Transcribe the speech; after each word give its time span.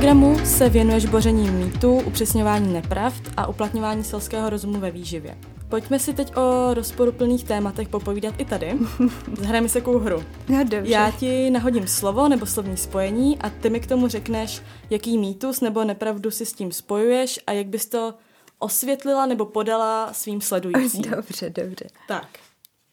Instagramu 0.00 0.46
se 0.46 0.68
věnuješ 0.68 1.06
boření 1.06 1.50
mýtů, 1.50 1.94
upřesňování 1.94 2.72
nepravd 2.72 3.22
a 3.36 3.46
uplatňování 3.46 4.04
selského 4.04 4.50
rozumu 4.50 4.80
ve 4.80 4.90
výživě. 4.90 5.38
Pojďme 5.68 5.98
si 5.98 6.14
teď 6.14 6.36
o 6.36 6.74
rozporuplných 6.74 7.44
tématech 7.44 7.88
popovídat 7.88 8.34
i 8.38 8.44
tady. 8.44 8.78
Zahrajeme 9.38 9.68
se 9.68 9.80
kou 9.80 9.98
hru. 9.98 10.24
No 10.48 10.64
dobře. 10.64 10.92
Já 10.92 11.10
ti 11.10 11.50
nahodím 11.50 11.86
slovo 11.86 12.28
nebo 12.28 12.46
slovní 12.46 12.76
spojení 12.76 13.38
a 13.38 13.50
ty 13.50 13.70
mi 13.70 13.80
k 13.80 13.86
tomu 13.86 14.08
řekneš, 14.08 14.62
jaký 14.90 15.18
mýtus 15.18 15.60
nebo 15.60 15.84
nepravdu 15.84 16.30
si 16.30 16.46
s 16.46 16.52
tím 16.52 16.72
spojuješ 16.72 17.40
a 17.46 17.52
jak 17.52 17.66
bys 17.66 17.86
to 17.86 18.14
osvětlila 18.58 19.26
nebo 19.26 19.46
podala 19.46 20.12
svým 20.12 20.40
sledujícím. 20.40 21.02
Dobře, 21.10 21.50
dobře. 21.50 21.86
Tak, 22.08 22.28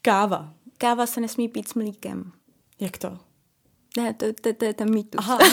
káva. 0.01 0.53
Káva 0.77 1.05
se 1.05 1.21
nesmí 1.21 1.49
pít 1.49 1.67
s 1.67 1.73
mlíkem. 1.73 2.31
Jak 2.79 2.97
to? 2.97 3.26
Ne, 3.97 4.13
to, 4.13 4.25
to, 4.41 4.53
to 4.53 4.65
je 4.65 4.73
ten 4.73 4.93
mýtus. 4.93 5.19
Aha. 5.19 5.37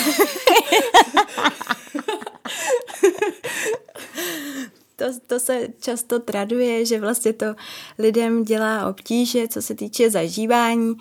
to, 4.96 5.04
to 5.26 5.40
se 5.40 5.68
často 5.80 6.18
traduje, 6.18 6.86
že 6.86 7.00
vlastně 7.00 7.32
to 7.32 7.46
lidem 7.98 8.44
dělá 8.44 8.88
obtíže, 8.88 9.48
co 9.48 9.62
se 9.62 9.74
týče 9.74 10.10
zažívání. 10.10 10.94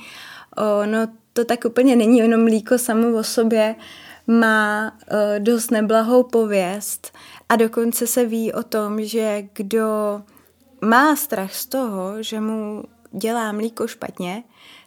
O, 0.58 0.86
no 0.86 1.08
to 1.34 1.46
tak 1.46 1.66
úplně 1.66 1.96
není, 1.96 2.18
jenom 2.18 2.44
mlíko 2.44 2.78
samo 2.78 3.18
o 3.18 3.24
sobě 3.24 3.76
má 4.28 4.98
dost 5.40 5.72
neblahou 5.72 6.24
pověst 6.24 7.18
a 7.50 7.56
dokonce 7.56 8.08
se 8.08 8.26
ví 8.26 8.54
o 8.54 8.64
tom, 8.64 9.04
že 9.04 9.44
kdo 9.54 10.22
má 10.82 11.16
strach 11.16 11.56
z 11.56 11.66
toho, 11.66 12.24
že 12.24 12.40
mu 12.40 12.84
dělá 13.12 13.52
mlíko 13.52 13.88
špatně, 13.88 14.44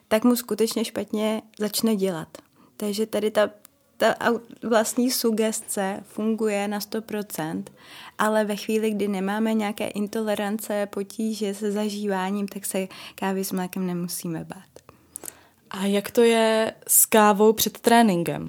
tak 0.07 0.23
mu 0.23 0.35
skutečně 0.35 0.85
špatně 0.85 1.41
začne 1.59 1.95
dělat. 1.95 2.46
Takže 2.77 3.05
tady 3.05 3.31
ta, 3.31 3.49
ta 3.97 4.15
vlastní 4.63 5.11
sugestce 5.11 6.03
funguje 6.07 6.67
na 6.67 6.79
100%, 6.79 7.63
ale 8.17 8.45
ve 8.45 8.55
chvíli, 8.55 8.91
kdy 8.91 9.07
nemáme 9.07 9.53
nějaké 9.53 9.87
intolerance, 9.87 10.85
potíže 10.85 11.53
se 11.53 11.71
zažíváním, 11.71 12.47
tak 12.47 12.65
se 12.65 12.87
kávy 13.15 13.43
s 13.43 13.51
mlékem 13.51 13.87
nemusíme 13.87 14.43
bát. 14.43 14.77
A 15.69 15.85
jak 15.85 16.11
to 16.11 16.21
je 16.21 16.73
s 16.87 17.05
kávou 17.05 17.53
před 17.53 17.79
tréninkem? 17.79 18.47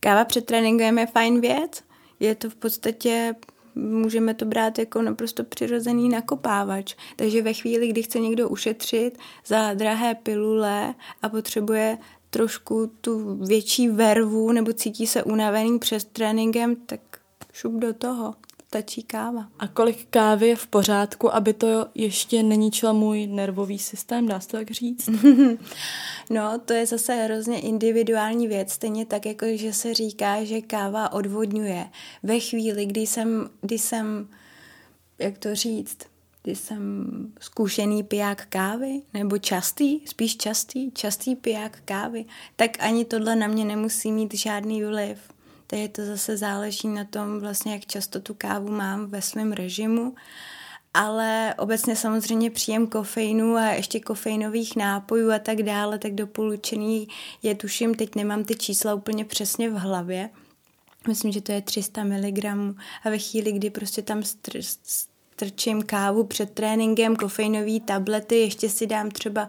Káva 0.00 0.24
před 0.24 0.46
tréninkem 0.46 0.98
je 0.98 1.06
fajn 1.06 1.40
věc. 1.40 1.82
Je 2.20 2.34
to 2.34 2.50
v 2.50 2.54
podstatě 2.54 3.34
můžeme 3.74 4.34
to 4.34 4.44
brát 4.44 4.78
jako 4.78 5.02
naprosto 5.02 5.44
přirozený 5.44 6.08
nakopávač. 6.08 6.94
Takže 7.16 7.42
ve 7.42 7.52
chvíli, 7.52 7.88
kdy 7.88 8.02
chce 8.02 8.18
někdo 8.18 8.48
ušetřit 8.48 9.18
za 9.46 9.74
drahé 9.74 10.14
pilule 10.14 10.94
a 11.22 11.28
potřebuje 11.28 11.98
trošku 12.30 12.92
tu 13.00 13.34
větší 13.34 13.88
vervu 13.88 14.52
nebo 14.52 14.72
cítí 14.72 15.06
se 15.06 15.22
unavený 15.22 15.78
před 15.78 16.04
tréninkem, 16.04 16.76
tak 16.76 17.00
šup 17.52 17.72
do 17.72 17.94
toho. 17.94 18.34
Stačí 18.68 19.02
káva. 19.02 19.48
A 19.58 19.68
kolik 19.68 20.06
kávy 20.10 20.48
je 20.48 20.56
v 20.56 20.66
pořádku, 20.66 21.34
aby 21.34 21.52
to 21.52 21.86
ještě 21.94 22.42
neníčilo 22.42 22.94
můj 22.94 23.26
nervový 23.26 23.78
systém, 23.78 24.26
dá 24.26 24.40
se 24.40 24.48
tak 24.48 24.70
říct? 24.70 25.08
no, 26.30 26.58
to 26.64 26.72
je 26.72 26.86
zase 26.86 27.14
hrozně 27.14 27.60
individuální 27.60 28.48
věc, 28.48 28.72
stejně 28.72 29.06
tak, 29.06 29.26
jako 29.26 29.46
že 29.54 29.72
se 29.72 29.94
říká, 29.94 30.44
že 30.44 30.60
káva 30.60 31.12
odvodňuje. 31.12 31.88
Ve 32.22 32.40
chvíli, 32.40 32.86
kdy 32.86 33.00
jsem, 33.00 33.50
kdy 33.60 33.78
jsem 33.78 34.28
jak 35.18 35.38
to 35.38 35.54
říct, 35.54 35.98
jsem 36.56 37.06
zkušený 37.40 38.02
piják 38.02 38.46
kávy, 38.46 39.02
nebo 39.14 39.38
častý, 39.38 40.00
spíš 40.06 40.36
častý, 40.36 40.90
častý 40.90 41.36
piják 41.36 41.78
kávy, 41.84 42.24
tak 42.56 42.70
ani 42.80 43.04
tohle 43.04 43.36
na 43.36 43.46
mě 43.46 43.64
nemusí 43.64 44.12
mít 44.12 44.34
žádný 44.34 44.84
vliv. 44.84 45.18
Takže 45.66 45.88
to 45.88 46.04
zase 46.04 46.36
záleží 46.36 46.88
na 46.88 47.04
tom, 47.04 47.40
vlastně, 47.40 47.72
jak 47.72 47.86
často 47.86 48.20
tu 48.20 48.34
kávu 48.34 48.68
mám 48.68 49.06
ve 49.06 49.22
svém 49.22 49.52
režimu. 49.52 50.14
Ale 50.94 51.54
obecně 51.58 51.96
samozřejmě 51.96 52.50
příjem 52.50 52.86
kofeinu 52.86 53.56
a 53.56 53.64
ještě 53.64 54.00
kofeinových 54.00 54.76
nápojů 54.76 55.30
a 55.30 55.38
tak 55.38 55.62
dále, 55.62 55.98
tak 55.98 56.14
doporučený 56.14 57.08
je, 57.42 57.54
tuším, 57.54 57.94
teď 57.94 58.14
nemám 58.14 58.44
ty 58.44 58.56
čísla 58.56 58.94
úplně 58.94 59.24
přesně 59.24 59.70
v 59.70 59.74
hlavě, 59.74 60.30
myslím, 61.08 61.32
že 61.32 61.40
to 61.40 61.52
je 61.52 61.62
300 61.62 62.04
mg 62.04 62.44
a 63.04 63.10
ve 63.10 63.18
chvíli, 63.18 63.52
kdy 63.52 63.70
prostě 63.70 64.02
tam 64.02 64.22
strčím 65.38 65.82
kávu 65.82 66.24
před 66.24 66.50
tréninkem, 66.50 67.16
kofeinové 67.16 67.80
tablety, 67.80 68.38
ještě 68.38 68.68
si 68.68 68.86
dám 68.86 69.10
třeba 69.10 69.48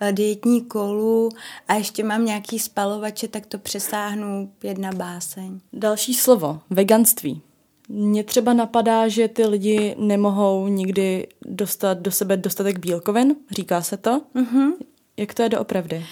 eh, 0.00 0.12
dietní 0.12 0.64
kolu 0.64 1.28
a 1.68 1.74
ještě 1.74 2.04
mám 2.04 2.24
nějaký 2.24 2.58
spalovače, 2.58 3.28
tak 3.28 3.46
to 3.46 3.58
přesáhnu 3.58 4.52
jedna 4.62 4.92
báseň. 4.92 5.60
Další 5.72 6.14
slovo, 6.14 6.60
veganství. 6.70 7.42
Mně 7.88 8.24
třeba 8.24 8.52
napadá, 8.52 9.08
že 9.08 9.28
ty 9.28 9.46
lidi 9.46 9.94
nemohou 9.98 10.68
nikdy 10.68 11.26
dostat 11.46 11.98
do 11.98 12.10
sebe 12.10 12.36
dostatek 12.36 12.78
bílkovin, 12.78 13.36
říká 13.50 13.82
se 13.82 13.96
to. 13.96 14.22
Mm-hmm. 14.34 14.70
Jak 15.16 15.34
to 15.34 15.42
je 15.42 15.48
doopravdy? 15.48 16.06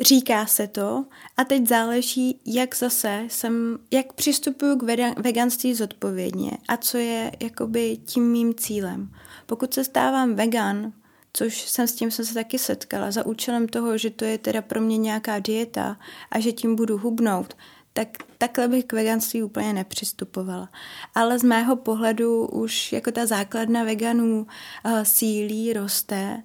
Říká 0.00 0.46
se 0.46 0.66
to 0.66 1.04
a 1.36 1.44
teď 1.44 1.68
záleží, 1.68 2.40
jak 2.46 2.76
zase 2.76 3.24
jsem, 3.28 3.78
jak 3.90 4.12
přistupuju 4.12 4.76
k 4.76 4.82
veganství 5.18 5.74
zodpovědně 5.74 6.50
a 6.68 6.76
co 6.76 6.98
je 6.98 7.32
jakoby 7.40 7.98
tím 8.04 8.32
mým 8.32 8.54
cílem. 8.54 9.12
Pokud 9.46 9.74
se 9.74 9.84
stávám 9.84 10.34
vegan, 10.34 10.92
což 11.32 11.70
jsem 11.70 11.86
s 11.86 11.92
tím 11.92 12.10
jsem 12.10 12.24
se 12.24 12.34
taky 12.34 12.58
setkala, 12.58 13.10
za 13.10 13.26
účelem 13.26 13.68
toho, 13.68 13.98
že 13.98 14.10
to 14.10 14.24
je 14.24 14.38
teda 14.38 14.62
pro 14.62 14.80
mě 14.80 14.98
nějaká 14.98 15.38
dieta 15.38 15.96
a 16.30 16.40
že 16.40 16.52
tím 16.52 16.76
budu 16.76 16.98
hubnout, 16.98 17.56
tak 17.92 18.08
takhle 18.38 18.68
bych 18.68 18.84
k 18.84 18.92
veganství 18.92 19.42
úplně 19.42 19.72
nepřistupovala. 19.72 20.68
Ale 21.14 21.38
z 21.38 21.42
mého 21.42 21.76
pohledu 21.76 22.46
už 22.46 22.92
jako 22.92 23.12
ta 23.12 23.26
základna 23.26 23.84
veganů 23.84 24.46
uh, 24.84 25.02
sílí, 25.02 25.72
roste 25.72 26.42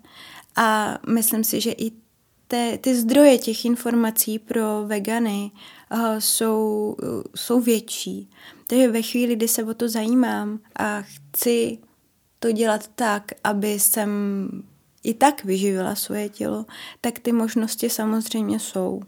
a 0.56 0.98
myslím 1.08 1.44
si, 1.44 1.62
že 1.62 1.72
i 1.72 1.92
te, 2.52 2.78
ty 2.78 2.96
zdroje 2.96 3.38
těch 3.38 3.66
informací 3.66 4.40
pro 4.40 4.84
vegany 4.86 5.52
uh, 5.92 6.00
jsou, 6.20 6.96
uh, 7.04 7.22
jsou 7.36 7.62
větší. 7.62 8.30
Takže 8.68 8.92
ve 8.92 9.02
chvíli, 9.02 9.36
kdy 9.36 9.48
se 9.48 9.64
o 9.64 9.74
to 9.74 9.90
zajímám 9.90 10.60
a 10.76 11.02
chci 11.02 11.78
to 12.40 12.52
dělat 12.52 12.88
tak, 12.96 13.32
aby 13.44 13.80
jsem 13.80 14.10
i 15.04 15.14
tak 15.14 15.44
vyživila 15.44 15.96
svoje 15.96 16.30
tělo, 16.30 16.66
tak 17.02 17.20
ty 17.20 17.32
možnosti 17.32 17.90
samozřejmě 17.90 18.60
jsou. 18.60 19.02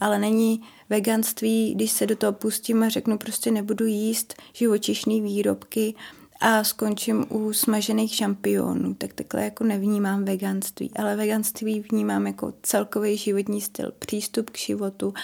Ale 0.00 0.18
není 0.18 0.62
veganství, 0.88 1.74
když 1.74 1.92
se 1.92 2.06
do 2.06 2.16
toho 2.16 2.32
pustím 2.32 2.82
a 2.82 2.88
řeknu 2.88 3.18
prostě 3.18 3.50
nebudu 3.50 3.86
jíst 3.86 4.34
živočišné 4.52 5.20
výrobky, 5.20 5.94
a 6.40 6.64
skončím 6.64 7.26
u 7.28 7.52
smažených 7.52 8.14
šampionů, 8.14 8.94
tak 8.94 9.12
takhle 9.12 9.44
jako 9.44 9.64
nevnímám 9.64 10.24
veganství, 10.24 10.90
ale 10.96 11.16
veganství 11.16 11.80
vnímám 11.80 12.26
jako 12.26 12.52
celkový 12.62 13.16
životní 13.16 13.60
styl, 13.60 13.92
přístup 13.98 14.50
k 14.50 14.58
životu, 14.58 15.14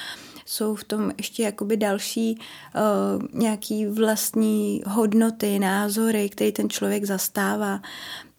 jsou 0.47 0.75
v 0.75 0.85
tom 0.85 1.13
ještě 1.19 1.43
jakoby 1.43 1.77
další 1.77 2.39
uh, 2.39 3.41
nějaký 3.41 3.87
vlastní 3.87 4.83
hodnoty, 4.87 5.59
názory, 5.59 6.29
které 6.29 6.53
ten 6.53 6.71
člověk 6.71 7.05
zastává, 7.05 7.83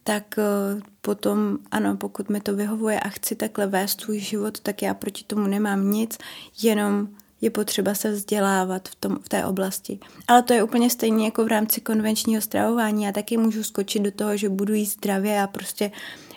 tak 0.03 0.35
uh, 0.37 0.81
potom 1.01 1.57
ano, 1.71 1.97
pokud 1.97 2.29
mi 2.29 2.39
to 2.39 2.55
vyhovuje 2.55 2.99
a 2.99 3.09
chci 3.09 3.35
takhle 3.35 3.67
vést 3.67 4.01
svůj 4.01 4.19
život, 4.19 4.59
tak 4.59 4.81
já 4.81 4.93
proti 4.93 5.23
tomu 5.23 5.47
nemám 5.47 5.91
nic, 5.91 6.17
jenom 6.61 7.07
je 7.41 7.49
potřeba 7.49 7.95
se 7.95 8.11
vzdělávat 8.11 8.89
v, 8.89 8.95
tom, 8.95 9.19
v 9.23 9.29
té 9.29 9.45
oblasti. 9.45 9.99
Ale 10.27 10.43
to 10.43 10.53
je 10.53 10.63
úplně 10.63 10.89
stejně 10.89 11.25
jako 11.25 11.45
v 11.45 11.47
rámci 11.47 11.81
konvenčního 11.81 12.41
stravování. 12.41 13.03
Já 13.03 13.11
taky 13.11 13.37
můžu 13.37 13.63
skočit 13.63 14.01
do 14.01 14.11
toho, 14.11 14.37
že 14.37 14.49
budu 14.49 14.73
jíst 14.73 14.93
zdravě 14.93 15.41
a 15.41 15.47
prostě 15.47 15.91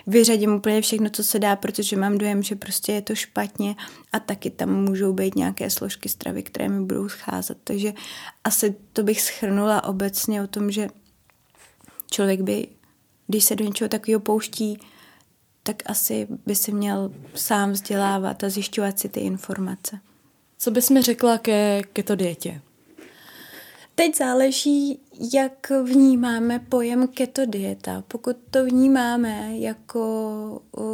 vyřadím 0.07 0.53
úplně 0.53 0.81
všechno, 0.81 1.09
co 1.09 1.23
se 1.23 1.39
dá, 1.39 1.55
protože 1.55 1.97
mám 1.97 2.17
dojem, 2.17 2.43
že 2.43 2.55
prostě 2.55 2.91
je 2.91 3.01
to 3.01 3.15
špatně 3.15 3.75
a 4.13 4.19
taky 4.19 4.49
tam 4.49 4.83
můžou 4.83 5.13
být 5.13 5.35
nějaké 5.35 5.69
složky 5.69 6.09
stravy, 6.09 6.43
které 6.43 6.69
mi 6.69 6.85
budou 6.85 7.09
scházet. 7.09 7.57
Takže 7.63 7.93
asi 8.43 8.75
to 8.93 9.03
bych 9.03 9.21
schrnula 9.21 9.83
obecně 9.83 10.43
o 10.43 10.47
tom, 10.47 10.71
že 10.71 10.89
člověk 12.11 12.41
by, 12.41 12.67
když 13.27 13.43
se 13.43 13.55
do 13.55 13.65
něčeho 13.65 13.89
takového 13.89 14.19
pouští, 14.19 14.79
tak 15.63 15.83
asi 15.85 16.27
by 16.45 16.55
se 16.55 16.71
měl 16.71 17.11
sám 17.35 17.71
vzdělávat 17.71 18.43
a 18.43 18.49
zjišťovat 18.49 18.99
si 18.99 19.09
ty 19.09 19.19
informace. 19.19 19.99
Co 20.61 20.71
bys 20.71 20.89
mi 20.89 21.01
řekla 21.01 21.37
ke 21.37 21.81
keto 21.93 22.15
dietě? 22.15 22.61
Teď 23.95 24.17
záleží, 24.17 24.99
jak 25.33 25.69
vnímáme 25.83 26.59
pojem 26.59 27.07
keto 27.07 27.45
dieta. 27.45 28.03
Pokud 28.07 28.37
to 28.51 28.65
vnímáme 28.65 29.57
jako 29.57 30.61
uh, 30.71 30.85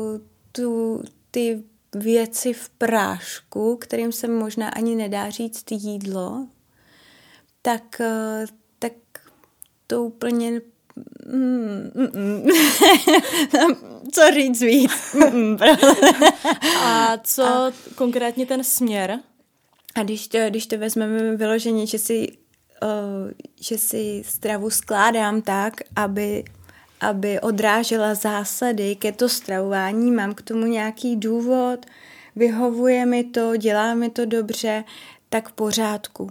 tu, 0.52 1.02
ty 1.32 1.64
věci 1.96 2.54
v 2.54 2.70
prášku, 2.70 3.78
kterým 3.78 4.12
se 4.12 4.28
možná 4.28 4.70
ani 4.70 4.96
nedá 4.96 5.30
říct 5.30 5.72
jídlo, 5.72 6.48
tak, 7.62 8.02
uh, 8.02 8.48
tak 8.80 8.94
to 9.88 10.04
úplně 10.04 10.62
Mm, 11.34 11.92
mm, 11.96 12.10
mm. 12.16 12.48
co 14.12 14.22
říct 14.34 14.62
víc? 14.62 14.92
A 16.84 17.18
co 17.24 17.44
A... 17.44 17.72
konkrétně 17.96 18.46
ten 18.46 18.64
směr? 18.64 19.20
A 20.00 20.04
když 20.04 20.28
to, 20.28 20.38
když 20.50 20.68
to 20.68 20.78
vezmeme 20.78 21.36
vyloženě, 21.36 21.88
že 21.88 22.00
si 22.00 22.28
že 23.62 23.78
si 23.78 24.24
stravu 24.26 24.70
skládám 24.70 25.42
tak, 25.42 25.74
aby, 25.96 26.44
aby 27.02 27.40
odrážela 27.40 28.16
zásady 28.16 28.96
ke 28.96 29.12
to 29.12 29.30
stravování, 29.30 30.12
mám 30.12 30.34
k 30.34 30.42
tomu 30.42 30.66
nějaký 30.66 31.16
důvod, 31.16 31.86
vyhovuje 32.36 33.06
mi 33.06 33.24
to, 33.24 33.58
dělá 33.58 33.96
mi 33.96 34.10
to 34.10 34.26
dobře, 34.26 34.84
tak 35.30 35.50
v 35.50 35.52
pořádku. 35.52 36.30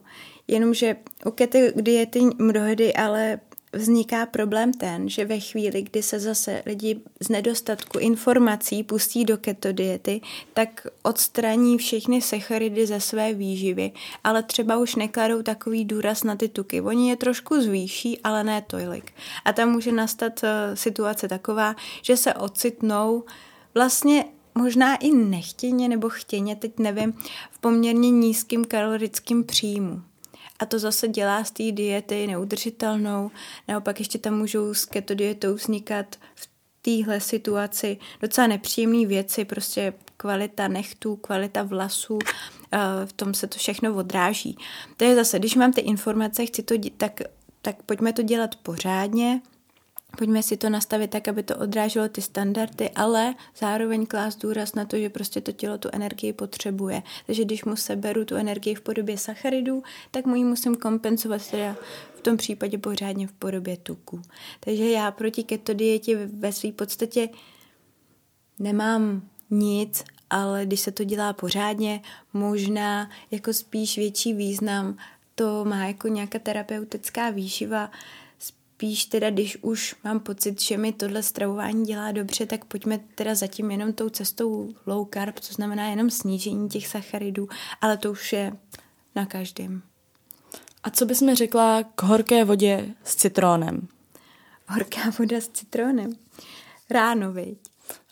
Jenomže 0.48 0.96
u 1.26 1.30
kety 1.30 1.72
diety 1.76 2.20
mnohdy 2.38 2.94
ale 2.94 3.40
vzniká 3.76 4.26
problém 4.26 4.72
ten, 4.72 5.08
že 5.08 5.24
ve 5.24 5.40
chvíli, 5.40 5.82
kdy 5.82 6.02
se 6.02 6.20
zase 6.20 6.62
lidi 6.66 7.00
z 7.20 7.28
nedostatku 7.28 7.98
informací 7.98 8.82
pustí 8.82 9.24
do 9.24 9.36
keto 9.36 9.72
diety, 9.72 10.20
tak 10.54 10.86
odstraní 11.02 11.78
všechny 11.78 12.22
sacharidy 12.22 12.86
ze 12.86 13.00
své 13.00 13.34
výživy, 13.34 13.92
ale 14.24 14.42
třeba 14.42 14.76
už 14.76 14.94
nekladou 14.94 15.42
takový 15.42 15.84
důraz 15.84 16.24
na 16.24 16.36
ty 16.36 16.48
tuky. 16.48 16.80
Oni 16.80 17.10
je 17.10 17.16
trošku 17.16 17.60
zvýší, 17.60 18.20
ale 18.24 18.44
ne 18.44 18.62
tolik. 18.66 19.12
A 19.44 19.52
tam 19.52 19.70
může 19.72 19.92
nastat 19.92 20.42
uh, 20.42 20.48
situace 20.74 21.28
taková, 21.28 21.76
že 22.02 22.16
se 22.16 22.34
ocitnou 22.34 23.24
vlastně 23.74 24.24
možná 24.58 24.96
i 24.96 25.12
nechtěně 25.12 25.88
nebo 25.88 26.08
chtěně, 26.08 26.56
teď 26.56 26.78
nevím, 26.78 27.12
v 27.50 27.58
poměrně 27.58 28.10
nízkým 28.10 28.64
kalorickým 28.64 29.44
příjmu. 29.44 30.02
A 30.58 30.66
to 30.66 30.78
zase 30.78 31.08
dělá 31.08 31.44
z 31.44 31.50
té 31.50 31.72
diety 31.72 32.26
neudržitelnou. 32.26 33.30
Naopak 33.68 33.98
ještě 33.98 34.18
tam 34.18 34.38
můžou 34.38 34.74
s 34.74 34.84
keto 34.84 35.14
dietou 35.14 35.54
vznikat 35.54 36.16
v 36.34 36.48
téhle 36.82 37.20
situaci 37.20 37.98
docela 38.20 38.46
nepříjemné 38.46 39.06
věci, 39.06 39.44
prostě 39.44 39.92
kvalita 40.16 40.68
nechtů, 40.68 41.16
kvalita 41.16 41.62
vlasů, 41.62 42.18
eh, 42.72 42.78
v 43.06 43.12
tom 43.12 43.34
se 43.34 43.46
to 43.46 43.58
všechno 43.58 43.94
odráží. 43.94 44.58
To 44.96 45.04
je 45.04 45.14
zase, 45.14 45.38
když 45.38 45.54
mám 45.54 45.72
ty 45.72 45.80
informace, 45.80 46.46
chci 46.46 46.62
to, 46.62 46.74
tak, 46.96 47.20
tak 47.62 47.82
pojďme 47.82 48.12
to 48.12 48.22
dělat 48.22 48.56
pořádně, 48.56 49.40
Pojďme 50.18 50.42
si 50.42 50.56
to 50.56 50.70
nastavit 50.70 51.10
tak, 51.10 51.28
aby 51.28 51.42
to 51.42 51.56
odráželo 51.56 52.08
ty 52.08 52.22
standardy, 52.22 52.90
ale 52.90 53.34
zároveň 53.56 54.06
klást 54.06 54.36
důraz 54.36 54.74
na 54.74 54.84
to, 54.84 54.98
že 54.98 55.10
prostě 55.10 55.40
to 55.40 55.52
tělo 55.52 55.78
tu 55.78 55.88
energii 55.92 56.32
potřebuje. 56.32 57.02
Takže 57.26 57.44
když 57.44 57.64
mu 57.64 57.76
seberu 57.76 58.24
tu 58.24 58.36
energii 58.36 58.74
v 58.74 58.80
podobě 58.80 59.18
sacharidů, 59.18 59.82
tak 60.10 60.26
mu 60.26 60.34
ji 60.34 60.44
musím 60.44 60.76
kompenzovat 60.76 61.50
teda 61.50 61.76
v 62.14 62.20
tom 62.20 62.36
případě 62.36 62.78
pořádně 62.78 63.26
v 63.26 63.32
podobě 63.32 63.76
tuku. 63.76 64.22
Takže 64.60 64.90
já 64.90 65.10
proti 65.10 65.44
keto 65.44 65.74
dietě 65.74 66.26
ve 66.26 66.52
své 66.52 66.72
podstatě 66.72 67.28
nemám 68.58 69.22
nic, 69.50 70.04
ale 70.30 70.66
když 70.66 70.80
se 70.80 70.92
to 70.92 71.04
dělá 71.04 71.32
pořádně, 71.32 72.00
možná 72.32 73.10
jako 73.30 73.52
spíš 73.52 73.98
větší 73.98 74.34
význam 74.34 74.96
to 75.36 75.64
má 75.64 75.86
jako 75.86 76.08
nějaká 76.08 76.38
terapeutická 76.38 77.30
výživa, 77.30 77.90
spíš 78.76 79.04
teda, 79.04 79.30
když 79.30 79.58
už 79.62 79.94
mám 80.04 80.20
pocit, 80.20 80.60
že 80.60 80.76
mi 80.76 80.92
tohle 80.92 81.22
stravování 81.22 81.84
dělá 81.84 82.12
dobře, 82.12 82.46
tak 82.46 82.64
pojďme 82.64 82.98
teda 83.14 83.34
zatím 83.34 83.70
jenom 83.70 83.92
tou 83.92 84.08
cestou 84.08 84.74
low 84.86 85.08
carb, 85.14 85.40
to 85.40 85.54
znamená 85.54 85.88
jenom 85.88 86.10
snížení 86.10 86.68
těch 86.68 86.88
sacharidů, 86.88 87.48
ale 87.80 87.96
to 87.96 88.10
už 88.10 88.32
je 88.32 88.52
na 89.14 89.26
každém. 89.26 89.82
A 90.82 90.90
co 90.90 91.06
bys 91.06 91.20
mi 91.20 91.34
řekla 91.34 91.82
k 91.82 92.02
horké 92.02 92.44
vodě 92.44 92.94
s 93.04 93.16
citrónem? 93.16 93.88
Horká 94.68 95.00
voda 95.18 95.40
s 95.40 95.48
citrónem? 95.48 96.12
Ráno, 96.90 97.32
viď? 97.32 97.58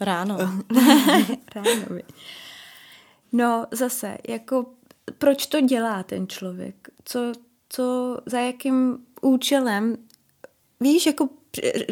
Ráno. 0.00 0.38
Ráno, 1.54 1.86
viď? 1.90 2.06
No 3.32 3.66
zase, 3.70 4.18
jako 4.28 4.66
proč 5.18 5.46
to 5.46 5.60
dělá 5.60 6.02
ten 6.02 6.28
člověk? 6.28 6.88
Co, 7.04 7.32
co, 7.68 8.18
za 8.26 8.40
jakým 8.40 8.98
účelem 9.22 9.96
víš, 10.80 11.06
jako 11.06 11.28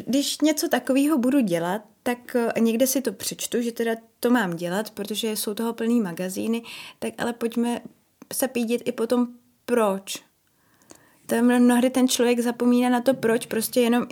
když 0.06 0.40
něco 0.40 0.68
takového 0.68 1.18
budu 1.18 1.40
dělat, 1.40 1.82
tak 2.02 2.36
eh, 2.36 2.60
někde 2.60 2.86
si 2.86 3.00
to 3.00 3.12
přečtu, 3.12 3.62
že 3.62 3.72
teda 3.72 3.92
to 4.20 4.30
mám 4.30 4.56
dělat, 4.56 4.90
protože 4.90 5.36
jsou 5.36 5.54
toho 5.54 5.72
plný 5.72 6.00
magazíny, 6.00 6.62
tak 6.98 7.14
ale 7.18 7.32
pojďme 7.32 7.80
se 8.32 8.48
pídit 8.48 8.82
i 8.84 8.92
potom 8.92 9.28
proč. 9.64 10.22
To 11.26 11.42
mnohdy 11.42 11.90
ten 11.90 12.08
člověk 12.08 12.40
zapomíná 12.40 12.88
na 12.88 13.00
to 13.00 13.14
proč, 13.14 13.46
prostě 13.46 13.80
jenom 13.80 14.06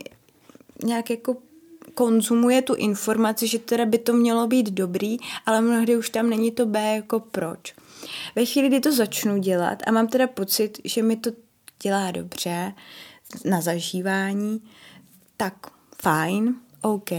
nějak 0.84 1.10
jako 1.10 1.36
konzumuje 1.94 2.62
tu 2.62 2.74
informaci, 2.74 3.46
že 3.46 3.58
teda 3.58 3.86
by 3.86 3.98
to 3.98 4.12
mělo 4.12 4.46
být 4.46 4.70
dobrý, 4.70 5.16
ale 5.46 5.60
mnohdy 5.60 5.96
už 5.96 6.10
tam 6.10 6.30
není 6.30 6.52
to 6.52 6.66
B 6.66 6.94
jako 6.94 7.20
proč. 7.20 7.74
Ve 8.36 8.44
chvíli, 8.44 8.68
kdy 8.68 8.80
to 8.80 8.92
začnu 8.92 9.38
dělat 9.38 9.82
a 9.86 9.90
mám 9.90 10.08
teda 10.08 10.26
pocit, 10.26 10.78
že 10.84 11.02
mi 11.02 11.16
to 11.16 11.30
dělá 11.82 12.10
dobře, 12.10 12.72
na 13.44 13.60
zažívání, 13.60 14.62
tak 15.36 15.54
fajn, 16.02 16.54
OK, 16.82 17.10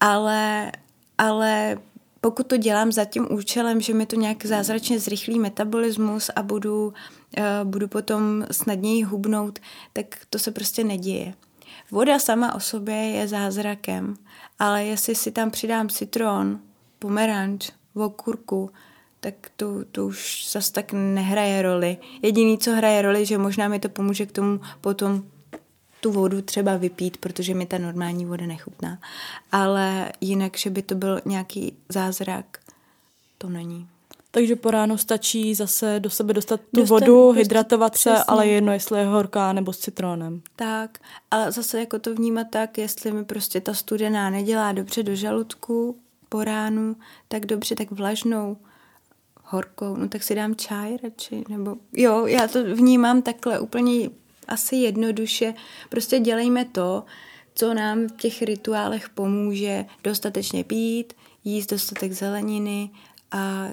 ale, 0.00 0.72
ale 1.18 1.78
pokud 2.20 2.46
to 2.46 2.56
dělám 2.56 2.92
za 2.92 3.04
tím 3.04 3.26
účelem, 3.30 3.80
že 3.80 3.94
mi 3.94 4.06
to 4.06 4.16
nějak 4.16 4.46
zázračně 4.46 5.00
zrychlí 5.00 5.38
metabolismus 5.38 6.30
a 6.36 6.42
budu, 6.42 6.86
uh, 6.86 6.94
budu 7.64 7.88
potom 7.88 8.46
snadněji 8.50 9.02
hubnout, 9.02 9.58
tak 9.92 10.06
to 10.30 10.38
se 10.38 10.50
prostě 10.50 10.84
neděje. 10.84 11.34
Voda 11.90 12.18
sama 12.18 12.54
o 12.54 12.60
sobě 12.60 12.96
je 12.96 13.28
zázrakem, 13.28 14.14
ale 14.58 14.84
jestli 14.84 15.14
si 15.14 15.32
tam 15.32 15.50
přidám 15.50 15.88
citron, 15.88 16.60
pomeranč, 16.98 17.70
okurku, 17.94 18.70
tak 19.20 19.34
to, 19.56 19.84
to 19.92 20.06
už 20.06 20.48
zas 20.50 20.70
tak 20.70 20.92
nehraje 20.92 21.62
roli. 21.62 21.96
Jediný, 22.22 22.58
co 22.58 22.72
hraje 22.72 23.02
roli, 23.02 23.26
že 23.26 23.38
možná 23.38 23.68
mi 23.68 23.80
to 23.80 23.88
pomůže 23.88 24.26
k 24.26 24.32
tomu 24.32 24.60
potom 24.80 25.22
tu 26.00 26.12
vodu 26.12 26.42
třeba 26.42 26.76
vypít, 26.76 27.16
protože 27.16 27.54
mi 27.54 27.66
ta 27.66 27.78
normální 27.78 28.24
voda 28.24 28.46
nechutná. 28.46 28.98
Ale 29.52 30.12
jinak, 30.20 30.56
že 30.56 30.70
by 30.70 30.82
to 30.82 30.94
byl 30.94 31.20
nějaký 31.24 31.72
zázrak, 31.88 32.58
to 33.38 33.48
není. 33.48 33.88
Takže 34.30 34.56
po 34.56 34.70
ránu 34.70 34.98
stačí 34.98 35.54
zase 35.54 36.00
do 36.00 36.10
sebe 36.10 36.32
dostat 36.32 36.60
tu 36.60 36.80
dostat, 36.80 36.94
vodu, 36.94 37.26
dostat, 37.26 37.38
hydratovat 37.38 37.96
se, 37.96 38.10
přesně. 38.10 38.24
ale 38.28 38.46
jedno, 38.46 38.72
jestli 38.72 38.98
je 38.98 39.06
horká 39.06 39.52
nebo 39.52 39.72
s 39.72 39.78
citronem. 39.78 40.42
Tak, 40.56 40.98
ale 41.30 41.52
zase 41.52 41.80
jako 41.80 41.98
to 41.98 42.14
vnímat 42.14 42.46
tak, 42.50 42.78
jestli 42.78 43.12
mi 43.12 43.24
prostě 43.24 43.60
ta 43.60 43.74
studená 43.74 44.30
nedělá 44.30 44.72
dobře 44.72 45.02
do 45.02 45.14
žaludku 45.14 45.96
po 46.28 46.44
ránu, 46.44 46.96
tak 47.28 47.46
dobře, 47.46 47.74
tak 47.74 47.90
vlažnou 47.90 48.56
horkou, 49.50 49.96
no 49.96 50.08
tak 50.08 50.22
si 50.22 50.34
dám 50.34 50.54
čaj 50.54 50.96
radši, 51.02 51.44
nebo 51.48 51.76
jo, 51.92 52.26
já 52.26 52.48
to 52.48 52.64
vnímám 52.64 53.22
takhle 53.22 53.60
úplně 53.60 54.10
asi 54.48 54.76
jednoduše. 54.76 55.54
Prostě 55.88 56.18
dělejme 56.18 56.64
to, 56.64 57.04
co 57.54 57.74
nám 57.74 58.06
v 58.06 58.12
těch 58.12 58.42
rituálech 58.42 59.08
pomůže 59.08 59.84
dostatečně 60.04 60.64
pít, 60.64 61.12
jíst 61.44 61.70
dostatek 61.70 62.12
zeleniny 62.12 62.90
a 63.30 63.68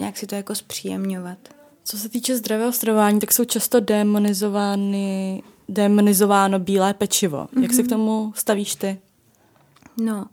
nějak 0.00 0.16
si 0.16 0.26
to 0.26 0.34
jako 0.34 0.54
zpříjemňovat. 0.54 1.38
Co 1.84 1.98
se 1.98 2.08
týče 2.08 2.36
zdravého 2.36 2.72
stravování, 2.72 3.20
tak 3.20 3.32
jsou 3.32 3.44
často 3.44 3.80
demonizovány, 3.80 5.42
demonizováno 5.68 6.58
bílé 6.58 6.94
pečivo. 6.94 7.38
Mm-hmm. 7.38 7.62
Jak 7.62 7.72
se 7.72 7.82
k 7.82 7.86
mhm. 7.86 7.90
tomu 7.90 8.32
stavíš 8.36 8.74
ty? 8.74 9.00
No, 9.96 10.26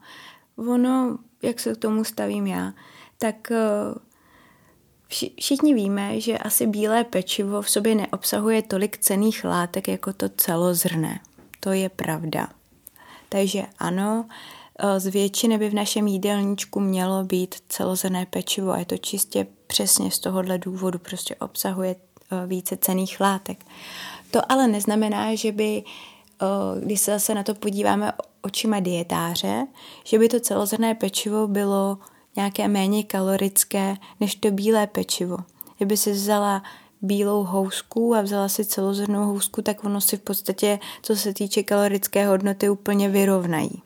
ono, 0.56 1.18
jak 1.42 1.60
se 1.60 1.74
k 1.74 1.78
tomu 1.78 2.04
stavím 2.04 2.48
já, 2.48 2.74
tak 3.18 3.52
uh, 3.52 3.98
Všichni 5.10 5.74
víme, 5.74 6.22
že 6.22 6.38
asi 6.38 6.68
bílé 6.68 7.04
pečivo 7.04 7.62
v 7.62 7.70
sobě 7.70 7.96
neobsahuje 7.96 8.62
tolik 8.62 8.98
cených 8.98 9.44
látek 9.44 9.88
jako 9.88 10.14
to 10.14 10.30
celozrné. 10.30 11.20
To 11.60 11.72
je 11.72 11.90
pravda. 11.90 12.48
Takže 13.30 13.64
ano, 13.80 14.26
z 14.98 15.08
většiny 15.08 15.58
by 15.58 15.70
v 15.70 15.74
našem 15.74 16.08
jídelníčku 16.08 16.80
mělo 16.80 17.24
být 17.24 17.56
celozrné 17.70 18.26
pečivo 18.26 18.72
a 18.72 18.78
je 18.78 18.86
to 18.86 18.98
čistě 18.98 19.48
přesně 19.68 20.12
z 20.12 20.20
tohohle 20.20 20.58
důvodu, 20.58 21.00
prostě 21.00 21.36
obsahuje 21.36 21.96
e, 21.96 22.48
více 22.48 22.78
cených 22.78 23.20
látek. 23.20 23.66
To 24.32 24.52
ale 24.52 24.68
neznamená, 24.68 25.36
že 25.36 25.52
by, 25.52 25.84
e, 25.84 25.84
když 26.86 27.00
se 27.00 27.12
zase 27.12 27.36
na 27.36 27.44
to 27.44 27.56
podíváme 27.56 28.12
očima 28.42 28.80
dietáře, 28.80 29.68
že 30.04 30.20
by 30.20 30.30
to 30.30 30.40
celozrné 30.40 30.96
pečivo 30.96 31.48
bylo 31.48 31.98
nějaké 32.40 32.68
méně 32.68 33.04
kalorické 33.04 33.96
než 34.20 34.36
to 34.36 34.52
bílé 34.52 34.88
pečivo. 34.88 35.38
Kdyby 35.78 35.98
si 35.98 36.12
vzala 36.12 36.64
bílou 37.02 37.44
housku 37.44 38.16
a 38.16 38.22
vzala 38.22 38.50
si 38.50 38.66
celozrnou 38.66 39.26
housku, 39.26 39.62
tak 39.62 39.84
ono 39.84 40.02
si 40.02 40.18
v 40.18 40.22
podstatě, 40.22 40.80
co 41.02 41.16
se 41.16 41.34
týče 41.34 41.64
kalorické 41.64 42.28
hodnoty, 42.28 42.70
úplně 42.70 43.10
vyrovnají. 43.10 43.82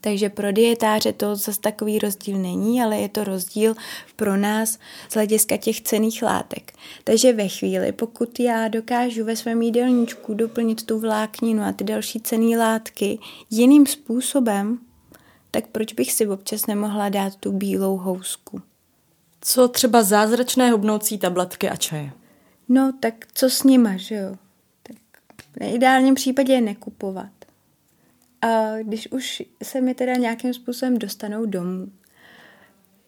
Takže 0.00 0.28
pro 0.28 0.52
dietáře 0.52 1.12
to 1.12 1.36
zase 1.36 1.60
takový 1.60 1.98
rozdíl 1.98 2.38
není, 2.38 2.82
ale 2.82 2.96
je 2.96 3.08
to 3.08 3.24
rozdíl 3.24 3.74
pro 4.16 4.36
nás 4.36 4.78
z 5.08 5.14
hlediska 5.14 5.56
těch 5.56 5.80
cených 5.80 6.22
látek. 6.22 6.72
Takže 7.04 7.32
ve 7.32 7.48
chvíli, 7.48 7.92
pokud 7.92 8.40
já 8.40 8.68
dokážu 8.68 9.24
ve 9.24 9.36
svém 9.36 9.62
jídelníčku 9.62 10.34
doplnit 10.34 10.86
tu 10.86 10.98
vlákninu 10.98 11.62
a 11.62 11.72
ty 11.72 11.84
další 11.84 12.20
cené 12.20 12.58
látky 12.58 13.18
jiným 13.50 13.86
způsobem, 13.86 14.78
tak 15.54 15.66
proč 15.66 15.92
bych 15.92 16.12
si 16.12 16.26
občas 16.26 16.66
nemohla 16.66 17.08
dát 17.08 17.36
tu 17.36 17.52
bílou 17.52 17.96
housku? 17.96 18.62
Co 19.40 19.68
třeba 19.68 20.02
zázračné 20.02 20.70
hubnoucí 20.70 21.18
tabletky 21.18 21.70
a 21.70 21.76
čaje? 21.76 22.12
No, 22.68 22.92
tak 23.00 23.14
co 23.34 23.50
s 23.50 23.62
nima, 23.62 23.96
že 23.96 24.14
jo? 24.14 24.36
V 25.38 25.74
ideálním 25.74 26.14
případě 26.14 26.52
je 26.52 26.60
nekupovat. 26.60 27.30
A 28.42 28.76
když 28.82 29.12
už 29.12 29.42
se 29.62 29.80
mi 29.80 29.94
teda 29.94 30.14
nějakým 30.14 30.54
způsobem 30.54 30.98
dostanou 30.98 31.46
domů, 31.46 31.92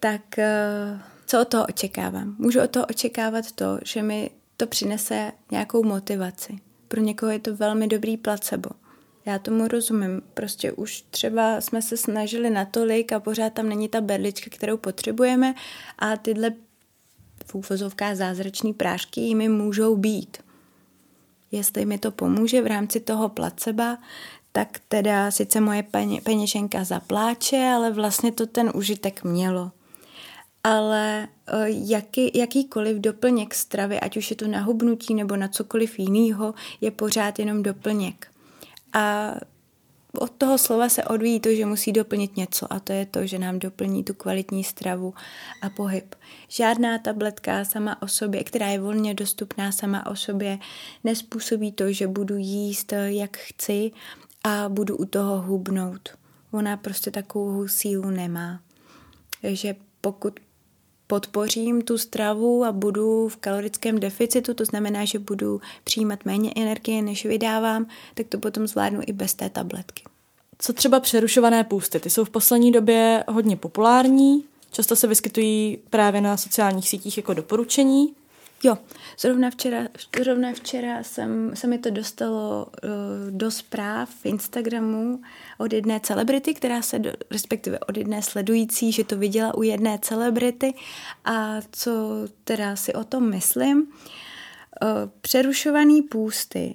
tak 0.00 0.38
eh, 0.38 1.00
co 1.26 1.40
od 1.40 1.48
toho 1.48 1.66
očekávám? 1.66 2.36
Můžu 2.38 2.60
od 2.60 2.70
toho 2.70 2.86
očekávat 2.86 3.52
to, 3.52 3.78
že 3.84 4.02
mi 4.02 4.30
to 4.56 4.66
přinese 4.66 5.32
nějakou 5.50 5.82
motivaci. 5.82 6.58
Pro 6.88 7.00
někoho 7.00 7.32
je 7.32 7.38
to 7.38 7.56
velmi 7.56 7.86
dobrý 7.86 8.16
placebo. 8.16 8.70
Já 9.26 9.38
tomu 9.38 9.68
rozumím. 9.68 10.22
Prostě 10.34 10.72
už 10.72 11.04
třeba 11.10 11.60
jsme 11.60 11.82
se 11.82 11.96
snažili 11.96 12.50
natolik 12.50 13.12
a 13.12 13.20
pořád 13.20 13.52
tam 13.52 13.68
není 13.68 13.88
ta 13.88 14.00
berlička, 14.00 14.50
kterou 14.50 14.76
potřebujeme 14.76 15.54
a 15.98 16.16
tyhle 16.16 16.50
v 17.60 18.14
zázračný 18.14 18.74
prášky 18.74 19.20
jimi 19.20 19.48
můžou 19.48 19.96
být. 19.96 20.36
Jestli 21.52 21.84
mi 21.84 21.98
to 21.98 22.10
pomůže 22.10 22.62
v 22.62 22.66
rámci 22.66 23.00
toho 23.00 23.28
placeba, 23.28 23.98
tak 24.52 24.80
teda 24.88 25.30
sice 25.30 25.60
moje 25.60 25.84
peněženka 26.22 26.84
zapláče, 26.84 27.70
ale 27.74 27.90
vlastně 27.90 28.32
to 28.32 28.46
ten 28.46 28.70
užitek 28.74 29.24
mělo. 29.24 29.70
Ale 30.64 31.28
eh, 31.46 31.66
jaký, 31.68 32.38
jakýkoliv 32.38 32.96
doplněk 32.96 33.54
stravy, 33.54 34.00
ať 34.00 34.16
už 34.16 34.30
je 34.30 34.36
to 34.36 34.46
na 34.46 34.60
hubnutí 34.60 35.14
nebo 35.14 35.36
na 35.36 35.48
cokoliv 35.48 35.98
jiného, 35.98 36.54
je 36.80 36.90
pořád 36.90 37.38
jenom 37.38 37.62
doplněk. 37.62 38.35
A 38.96 39.34
od 40.18 40.30
toho 40.30 40.58
slova 40.58 40.88
se 40.88 41.04
odvíjí 41.04 41.40
to, 41.40 41.54
že 41.54 41.66
musí 41.66 41.92
doplnit 41.92 42.36
něco 42.36 42.72
a 42.72 42.80
to 42.80 42.92
je 42.92 43.06
to, 43.06 43.26
že 43.26 43.38
nám 43.38 43.58
doplní 43.58 44.04
tu 44.04 44.14
kvalitní 44.14 44.64
stravu 44.64 45.14
a 45.62 45.70
pohyb. 45.70 46.14
Žádná 46.48 46.98
tabletka 46.98 47.64
sama 47.64 48.02
o 48.02 48.08
sobě, 48.08 48.44
která 48.44 48.68
je 48.68 48.80
volně 48.80 49.14
dostupná 49.14 49.72
sama 49.72 50.06
o 50.06 50.16
sobě, 50.16 50.58
nespůsobí 51.04 51.72
to, 51.72 51.92
že 51.92 52.06
budu 52.06 52.36
jíst 52.36 52.92
jak 53.06 53.36
chci 53.36 53.90
a 54.44 54.68
budu 54.68 54.96
u 54.96 55.04
toho 55.04 55.42
hubnout. 55.42 56.08
Ona 56.52 56.76
prostě 56.76 57.10
takovou 57.10 57.68
sílu 57.68 58.10
nemá. 58.10 58.60
Takže 59.42 59.76
pokud 60.00 60.40
podpořím 61.06 61.82
tu 61.82 61.98
stravu 61.98 62.64
a 62.64 62.72
budu 62.72 63.28
v 63.28 63.36
kalorickém 63.36 64.00
deficitu, 64.00 64.54
to 64.54 64.64
znamená, 64.64 65.04
že 65.04 65.18
budu 65.18 65.60
přijímat 65.84 66.24
méně 66.24 66.52
energie, 66.56 67.02
než 67.02 67.26
vydávám, 67.26 67.86
tak 68.14 68.26
to 68.26 68.38
potom 68.38 68.66
zvládnu 68.66 69.00
i 69.06 69.12
bez 69.12 69.34
té 69.34 69.50
tabletky. 69.50 70.02
Co 70.58 70.72
třeba 70.72 71.00
přerušované 71.00 71.64
půsty? 71.64 72.00
Ty 72.00 72.10
jsou 72.10 72.24
v 72.24 72.30
poslední 72.30 72.72
době 72.72 73.24
hodně 73.28 73.56
populární, 73.56 74.44
často 74.72 74.96
se 74.96 75.06
vyskytují 75.06 75.78
právě 75.90 76.20
na 76.20 76.36
sociálních 76.36 76.88
sítích 76.88 77.16
jako 77.16 77.34
doporučení. 77.34 78.14
Jo, 78.66 78.78
zrovna 79.18 79.50
včera, 79.50 79.88
zrovna 80.20 80.52
včera 80.52 81.02
jsem, 81.02 81.56
se 81.56 81.66
mi 81.66 81.78
to 81.78 81.90
dostalo 81.90 82.66
uh, 82.66 82.90
do 83.30 83.50
zpráv 83.50 84.10
v 84.10 84.26
Instagramu 84.26 85.20
od 85.58 85.72
jedné 85.72 86.00
celebrity, 86.00 86.54
která 86.54 86.82
se, 86.82 86.98
do, 86.98 87.12
respektive 87.30 87.78
od 87.78 87.96
jedné 87.96 88.22
sledující, 88.22 88.92
že 88.92 89.04
to 89.04 89.16
viděla 89.16 89.54
u 89.54 89.62
jedné 89.62 89.98
celebrity 90.02 90.74
a 91.24 91.60
co 91.72 91.90
teda 92.44 92.76
si 92.76 92.92
o 92.92 93.04
tom 93.04 93.30
myslím. 93.30 93.78
Uh, 93.78 93.88
přerušovaný 95.20 96.02
půsty. 96.02 96.74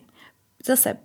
Zase 0.66 0.98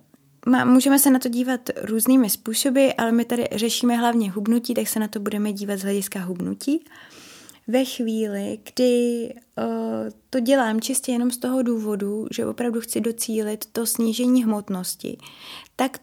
má, 0.45 0.65
můžeme 0.65 0.99
se 0.99 1.11
na 1.11 1.19
to 1.19 1.29
dívat 1.29 1.69
různými 1.81 2.29
způsoby, 2.29 2.89
ale 2.97 3.11
my 3.11 3.25
tady 3.25 3.47
řešíme 3.51 3.95
hlavně 3.95 4.31
hubnutí, 4.31 4.73
tak 4.73 4.87
se 4.87 4.99
na 4.99 5.07
to 5.07 5.19
budeme 5.19 5.53
dívat 5.53 5.79
z 5.79 5.83
hlediska 5.83 6.19
hubnutí. 6.19 6.77
Uh, 6.77 7.26
ve 7.67 7.85
chvíli, 7.85 8.59
kdy 8.63 9.33
uh, 9.57 9.65
to 10.29 10.39
dělám 10.39 10.81
čistě 10.81 11.11
jenom 11.11 11.31
z 11.31 11.37
toho 11.37 11.61
důvodu, 11.61 12.27
že 12.31 12.45
opravdu 12.45 12.81
chci 12.81 13.01
docílit 13.01 13.65
to 13.71 13.85
snížení 13.85 14.43
hmotnosti, 14.43 15.17
tak 15.75 15.97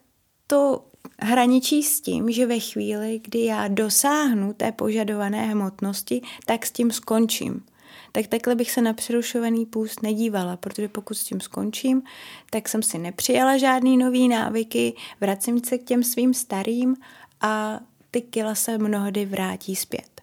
to 0.47 0.85
hraničí 1.21 1.83
s 1.83 2.01
tím, 2.01 2.31
že 2.31 2.47
ve 2.47 2.59
chvíli, 2.59 3.21
kdy 3.25 3.45
já 3.45 3.69
dosáhnu 3.69 4.53
té 4.53 4.73
požadované 4.73 5.47
hmotnosti, 5.47 6.23
tak 6.47 6.67
s 6.67 6.73
tím 6.73 6.91
skončím. 6.91 7.65
Tak 8.13 8.27
takhle 8.27 8.55
bych 8.55 8.71
se 8.71 8.83
na 8.83 8.93
přerušovaný 8.93 9.67
půst 9.67 10.03
nedívala, 10.03 10.57
protože 10.57 10.89
pokud 10.89 11.15
s 11.15 11.25
tím 11.25 11.41
skončím, 11.41 12.03
tak 12.51 12.69
jsem 12.69 12.83
si 12.83 12.99
nepřijala 12.99 13.57
žádný 13.57 13.97
nový 13.97 14.29
návyky, 14.29 14.95
vracím 15.21 15.65
se 15.65 15.79
k 15.79 15.85
těm 15.85 16.05
svým 16.05 16.35
starým 16.35 16.97
a 17.41 17.81
ty 18.11 18.21
kila 18.21 18.55
se 18.55 18.79
mnohdy 18.79 19.27
vrátí 19.27 19.77
zpět. 19.77 20.14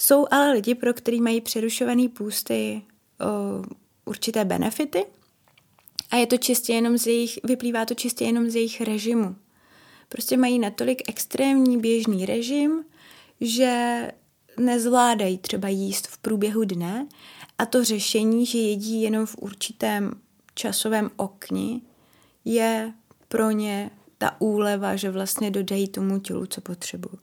Jsou 0.00 0.26
ale 0.30 0.52
lidi, 0.52 0.74
pro 0.74 0.94
který 0.94 1.20
mají 1.20 1.40
přerušovaný 1.40 2.08
půsty 2.08 2.82
o, 3.20 3.64
určité 4.04 4.44
benefity 4.44 5.04
a 6.10 6.16
je 6.16 6.26
to 6.26 6.36
čistě 6.36 6.72
jenom 6.72 6.98
z 6.98 7.06
jejich, 7.06 7.38
vyplývá 7.44 7.84
to 7.84 7.94
čistě 7.94 8.24
jenom 8.24 8.50
z 8.50 8.54
jejich 8.54 8.80
režimu. 8.80 9.36
Prostě 10.08 10.36
mají 10.36 10.58
natolik 10.58 11.08
extrémní 11.08 11.78
běžný 11.78 12.26
režim, 12.26 12.84
že 13.40 14.12
nezvládají 14.58 15.38
třeba 15.38 15.68
jíst 15.68 16.06
v 16.06 16.18
průběhu 16.18 16.64
dne 16.64 17.06
a 17.58 17.66
to 17.66 17.84
řešení, 17.84 18.46
že 18.46 18.58
jedí 18.58 19.02
jenom 19.02 19.26
v 19.26 19.36
určitém 19.38 20.12
časovém 20.54 21.10
okni, 21.16 21.82
je 22.44 22.92
pro 23.28 23.50
ně 23.50 23.90
ta 24.18 24.40
úleva, 24.40 24.96
že 24.96 25.10
vlastně 25.10 25.50
dodají 25.50 25.88
tomu 25.88 26.18
tělu, 26.18 26.46
co 26.46 26.60
potřebují. 26.60 27.18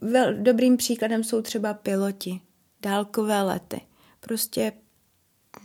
Vel, 0.00 0.34
dobrým 0.34 0.76
příkladem 0.76 1.24
jsou 1.24 1.42
třeba 1.42 1.74
piloti, 1.74 2.40
dálkové 2.82 3.42
lety. 3.42 3.80
Prostě 4.20 4.72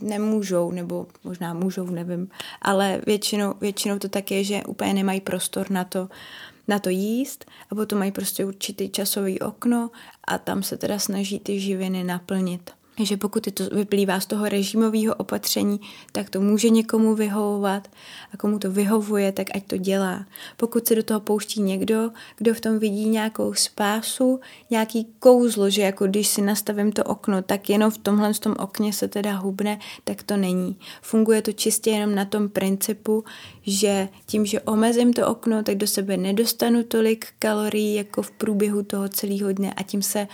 nemůžou, 0.01 0.71
nebo 0.71 1.07
možná 1.23 1.53
můžou, 1.53 1.85
nevím, 1.85 2.29
ale 2.61 3.01
většinou, 3.05 3.53
většinou 3.61 3.99
to 3.99 4.09
tak 4.09 4.31
je, 4.31 4.43
že 4.43 4.63
úplně 4.63 4.93
nemají 4.93 5.21
prostor 5.21 5.71
na 5.71 5.83
to, 5.83 6.09
na 6.67 6.79
to 6.79 6.89
jíst 6.89 7.45
a 7.69 7.75
potom 7.75 7.99
mají 7.99 8.11
prostě 8.11 8.45
určitý 8.45 8.89
časový 8.89 9.39
okno 9.39 9.91
a 10.27 10.37
tam 10.37 10.63
se 10.63 10.77
teda 10.77 10.99
snaží 10.99 11.39
ty 11.39 11.59
živiny 11.59 12.03
naplnit 12.03 12.71
že 13.03 13.17
pokud 13.17 13.47
to 13.53 13.63
vyplývá 13.75 14.19
z 14.19 14.25
toho 14.25 14.49
režimového 14.49 15.15
opatření, 15.15 15.79
tak 16.11 16.29
to 16.29 16.41
může 16.41 16.69
někomu 16.69 17.15
vyhovovat 17.15 17.87
a 18.33 18.37
komu 18.37 18.59
to 18.59 18.71
vyhovuje, 18.71 19.31
tak 19.31 19.47
ať 19.55 19.63
to 19.63 19.77
dělá. 19.77 20.25
Pokud 20.57 20.87
se 20.87 20.95
do 20.95 21.03
toho 21.03 21.19
pouští 21.19 21.61
někdo, 21.61 22.11
kdo 22.37 22.53
v 22.53 22.61
tom 22.61 22.79
vidí 22.79 23.09
nějakou 23.09 23.53
spásu, 23.53 24.39
nějaký 24.69 25.07
kouzlo, 25.19 25.69
že 25.69 25.81
jako 25.81 26.07
když 26.07 26.27
si 26.27 26.41
nastavím 26.41 26.91
to 26.91 27.03
okno, 27.03 27.41
tak 27.41 27.69
jenom 27.69 27.91
v 27.91 27.97
tomhle 27.97 28.33
v 28.33 28.39
tom 28.39 28.55
okně 28.59 28.93
se 28.93 29.07
teda 29.07 29.35
hubne, 29.35 29.79
tak 30.03 30.23
to 30.23 30.37
není. 30.37 30.79
Funguje 31.01 31.41
to 31.41 31.51
čistě 31.51 31.89
jenom 31.89 32.15
na 32.15 32.25
tom 32.25 32.49
principu, 32.49 33.23
že 33.61 34.09
tím, 34.25 34.45
že 34.45 34.61
omezím 34.61 35.13
to 35.13 35.27
okno, 35.27 35.63
tak 35.63 35.75
do 35.75 35.87
sebe 35.87 36.17
nedostanu 36.17 36.83
tolik 36.83 37.27
kalorií 37.39 37.95
jako 37.95 38.21
v 38.21 38.31
průběhu 38.31 38.83
toho 38.83 39.09
celého 39.09 39.51
dne 39.51 39.73
a 39.73 39.83
tím 39.83 40.01
se 40.01 40.27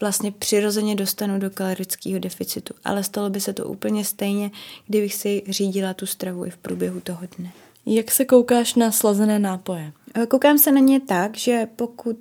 vlastně 0.00 0.32
přirozeně 0.32 0.94
dostanu 0.94 1.38
do 1.38 1.50
kalorického 1.50 2.18
deficitu. 2.18 2.74
Ale 2.84 3.04
stalo 3.04 3.30
by 3.30 3.40
se 3.40 3.52
to 3.52 3.64
úplně 3.64 4.04
stejně, 4.04 4.50
kdybych 4.86 5.14
si 5.14 5.42
řídila 5.48 5.94
tu 5.94 6.06
stravu 6.06 6.44
i 6.44 6.50
v 6.50 6.56
průběhu 6.56 7.00
toho 7.00 7.20
dne. 7.38 7.52
Jak 7.86 8.10
se 8.10 8.24
koukáš 8.24 8.74
na 8.74 8.92
slazené 8.92 9.38
nápoje? 9.38 9.92
Eh, 10.14 10.26
koukám 10.26 10.58
se 10.58 10.72
na 10.72 10.80
ně 10.80 11.00
tak, 11.00 11.36
že 11.36 11.68
pokud 11.76 12.16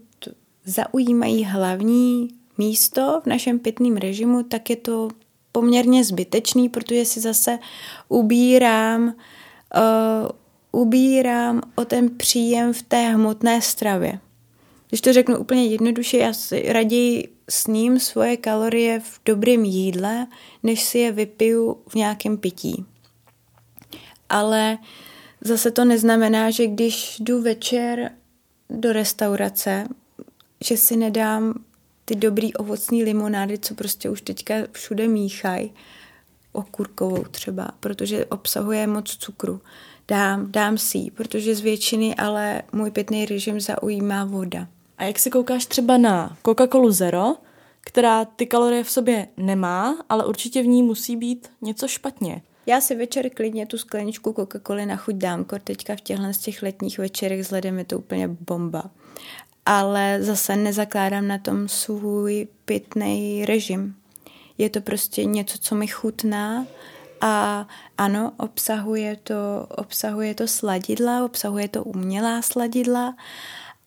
zaujímají 0.66 1.44
hlavní 1.44 2.30
místo 2.58 3.22
v 3.24 3.26
našem 3.26 3.60
pitném 3.60 3.98
režimu, 3.98 4.44
tak 4.44 4.70
je 4.70 4.76
to 4.76 5.10
poměrně 5.52 6.04
zbytečný, 6.04 6.70
protože 6.70 7.06
si 7.06 7.20
zase 7.20 7.60
ubírám, 8.10 9.04
uh, 9.08 10.82
ubírám 10.82 11.62
o 11.76 11.86
ten 11.86 12.10
příjem 12.18 12.74
v 12.74 12.82
té 12.82 13.10
hmotné 13.10 13.62
stravě. 13.62 14.20
Když 14.90 15.02
to 15.02 15.14
řeknu 15.14 15.38
úplně 15.38 15.66
jednoduše, 15.66 16.18
já 16.18 16.34
si 16.34 16.74
raději 16.74 17.37
sním 17.50 18.00
svoje 18.00 18.38
kalorie 18.38 19.00
v 19.00 19.20
dobrém 19.26 19.66
jídle, 19.66 20.28
než 20.64 20.84
si 20.84 20.98
je 20.98 21.12
vypiju 21.12 21.78
v 21.88 21.96
nějakém 21.96 22.38
pití. 22.38 22.86
Ale 24.30 24.78
zase 25.42 25.72
to 25.72 25.86
neznamená, 25.86 26.52
že 26.52 26.68
když 26.68 27.20
jdu 27.20 27.42
večer 27.42 28.12
do 28.70 28.94
restaurace, 28.94 29.88
že 30.64 30.78
si 30.78 30.98
nedám 30.98 31.64
ty 32.06 32.16
dobrý 32.16 32.54
ovocní 32.54 33.04
limonády, 33.04 33.58
co 33.58 33.76
prostě 33.76 34.10
už 34.10 34.22
teďka 34.22 34.56
všude 34.72 35.08
míchají, 35.08 35.74
okurkovou 36.52 37.24
třeba, 37.24 37.72
protože 37.80 38.26
obsahuje 38.26 38.88
moc 38.88 39.18
cukru. 39.18 39.62
Dám, 40.08 40.52
dám 40.52 40.78
si 40.78 41.12
protože 41.12 41.56
z 41.56 41.60
většiny 41.60 42.16
ale 42.16 42.62
můj 42.72 42.92
pitný 42.92 43.26
režim 43.26 43.60
zaujímá 43.60 44.26
voda. 44.26 44.68
A 44.98 45.04
jak 45.04 45.20
si 45.20 45.30
koukáš 45.30 45.66
třeba 45.66 45.98
na 45.98 46.38
Coca-Colu 46.44 46.92
Zero, 46.92 47.36
která 47.82 48.26
ty 48.26 48.46
kalorie 48.46 48.84
v 48.84 48.92
sobě 48.92 49.28
nemá, 49.38 49.98
ale 50.10 50.26
určitě 50.26 50.62
v 50.62 50.68
ní 50.68 50.84
musí 50.84 51.16
být 51.16 51.52
něco 51.62 51.88
špatně. 51.88 52.42
Já 52.66 52.82
si 52.82 52.96
večer 52.96 53.30
klidně 53.30 53.66
tu 53.66 53.78
skleničku 53.78 54.32
Coca-Coly 54.32 54.86
na 54.86 54.96
chuť 54.96 55.16
dám, 55.16 55.44
kor 55.44 55.60
teďka 55.60 55.96
v 55.96 56.02
těchhle 56.02 56.34
z 56.34 56.38
těch 56.38 56.62
letních 56.62 57.00
večerech 57.00 57.42
vzhledem 57.42 57.80
je 57.80 57.86
to 57.86 58.00
úplně 58.00 58.28
bomba. 58.28 58.84
Ale 59.66 60.18
zase 60.22 60.56
nezakládám 60.56 61.28
na 61.28 61.38
tom 61.38 61.68
svůj 61.68 62.48
pitný 62.66 63.46
režim. 63.46 63.96
Je 64.58 64.70
to 64.70 64.82
prostě 64.82 65.26
něco, 65.26 65.58
co 65.58 65.76
mi 65.76 65.88
chutná 65.88 66.66
A 67.22 67.68
ano, 67.98 68.32
obsahuje 68.38 69.18
to, 69.24 69.68
obsahuje 69.78 70.36
to 70.36 70.48
sladidla, 70.48 71.26
obsahuje 71.26 71.68
to 71.68 71.84
umělá 71.84 72.42
sladidla 72.42 73.16